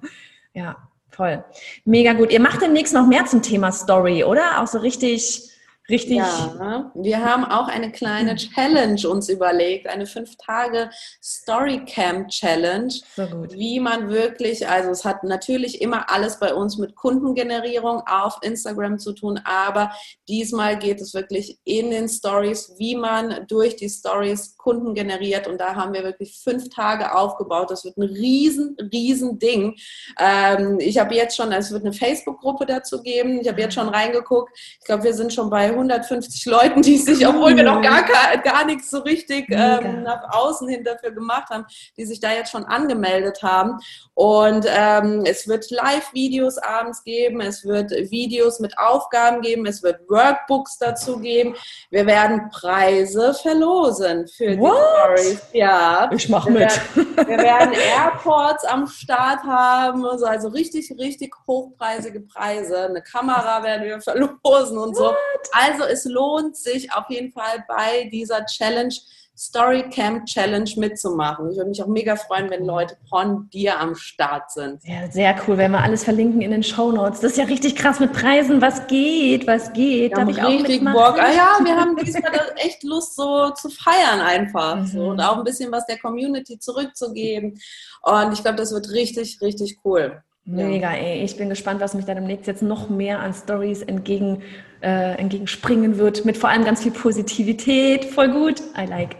[0.54, 0.89] ja.
[1.20, 1.44] Voll.
[1.84, 2.32] Mega gut.
[2.32, 4.62] Ihr macht demnächst noch mehr zum Thema Story, oder?
[4.62, 5.49] Auch so richtig
[5.90, 6.18] Richtig.
[6.18, 10.90] Ja, wir haben auch eine kleine Challenge uns überlegt, eine fünf Tage
[11.24, 13.54] Story Camp Challenge, so gut.
[13.54, 19.00] wie man wirklich, also es hat natürlich immer alles bei uns mit Kundengenerierung auf Instagram
[19.00, 19.92] zu tun, aber
[20.28, 25.60] diesmal geht es wirklich in den Stories, wie man durch die Stories Kunden generiert und
[25.60, 27.72] da haben wir wirklich fünf Tage aufgebaut.
[27.72, 29.76] Das wird ein riesen, riesen Ding.
[30.20, 33.40] Ähm, ich habe jetzt schon, es wird eine Facebook-Gruppe dazu geben.
[33.42, 34.52] Ich habe jetzt schon reingeguckt.
[34.80, 38.66] Ich glaube, wir sind schon bei 150 Leuten, die sich, obwohl wir noch gar, gar
[38.66, 41.66] nichts so richtig ähm, nach außen hin dafür gemacht haben,
[41.98, 43.80] die sich da jetzt schon angemeldet haben.
[44.14, 50.02] Und ähm, es wird Live-Videos abends geben, es wird Videos mit Aufgaben geben, es wird
[50.10, 51.56] Workbooks dazu geben.
[51.90, 54.74] Wir werden Preise verlosen für What?
[55.18, 55.42] die Stories.
[55.54, 56.10] Ja.
[56.14, 56.62] Ich mache mit.
[56.62, 62.88] Werden, wir werden Airports am Start haben, also richtig, richtig hochpreisige Preise.
[62.88, 65.06] Eine Kamera werden wir verlosen und so.
[65.06, 65.18] What?
[65.52, 68.94] Also es lohnt sich auf jeden Fall bei dieser Challenge
[69.40, 71.50] Story Camp Challenge mitzumachen.
[71.50, 74.84] Ich würde mich auch mega freuen, wenn Leute von dir am Start sind.
[74.84, 77.22] Ja, sehr cool, wenn wir alles verlinken in den Show Notes.
[77.22, 78.62] Das ist ja richtig krass mit Preisen.
[78.62, 79.48] Was geht?
[79.48, 80.18] Was geht?
[80.18, 81.18] Darf ich auch richtig Bock.
[81.18, 84.76] Ah, ja, wir haben diesmal echt Lust, so zu feiern einfach.
[84.76, 84.88] Mhm.
[84.88, 87.58] So, und auch ein bisschen was der Community zurückzugeben.
[88.02, 90.22] Und ich glaube, das wird richtig, richtig cool.
[90.46, 91.24] Mega, ey.
[91.24, 94.42] Ich bin gespannt, was mich da demnächst jetzt noch mehr an Stories entgegen,
[94.82, 96.26] äh, entgegenspringen wird.
[96.26, 98.06] Mit vor allem ganz viel Positivität.
[98.06, 98.62] Voll gut.
[98.76, 99.16] I like.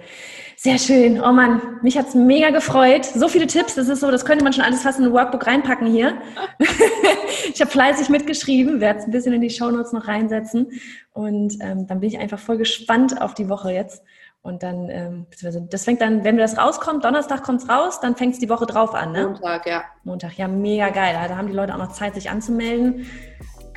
[0.62, 1.22] Sehr schön.
[1.22, 3.06] Oh Mann, mich hat's mega gefreut.
[3.06, 3.76] So viele Tipps.
[3.76, 6.18] Das ist so, das könnte man schon alles fast in ein Workbook reinpacken hier.
[7.54, 10.68] ich habe fleißig mitgeschrieben, werde es ein bisschen in die Shownotes noch reinsetzen.
[11.14, 14.04] Und ähm, dann bin ich einfach voll gespannt auf die Woche jetzt.
[14.42, 15.28] Und dann, ähm,
[15.70, 18.66] das fängt dann, wenn das rauskommt, Donnerstag kommt es raus, dann fängt es die Woche
[18.66, 19.28] drauf an, ne?
[19.28, 19.84] Montag, ja.
[20.04, 21.14] Montag, ja, mega geil.
[21.28, 23.06] Da haben die Leute auch noch Zeit, sich anzumelden.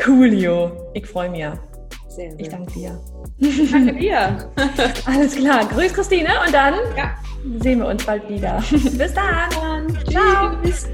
[0.02, 0.90] Coolio.
[0.94, 1.44] Ich freue mich.
[2.08, 2.40] Sehr, sehr.
[2.40, 3.00] Ich danke dir.
[3.70, 4.50] Danke dir.
[5.06, 5.66] Alles klar.
[5.66, 7.14] Grüß Christine und dann ja.
[7.60, 8.62] sehen wir uns bald wieder.
[8.70, 9.98] Bis dann.
[10.08, 10.56] Ciao.
[10.62, 10.88] Tschüss.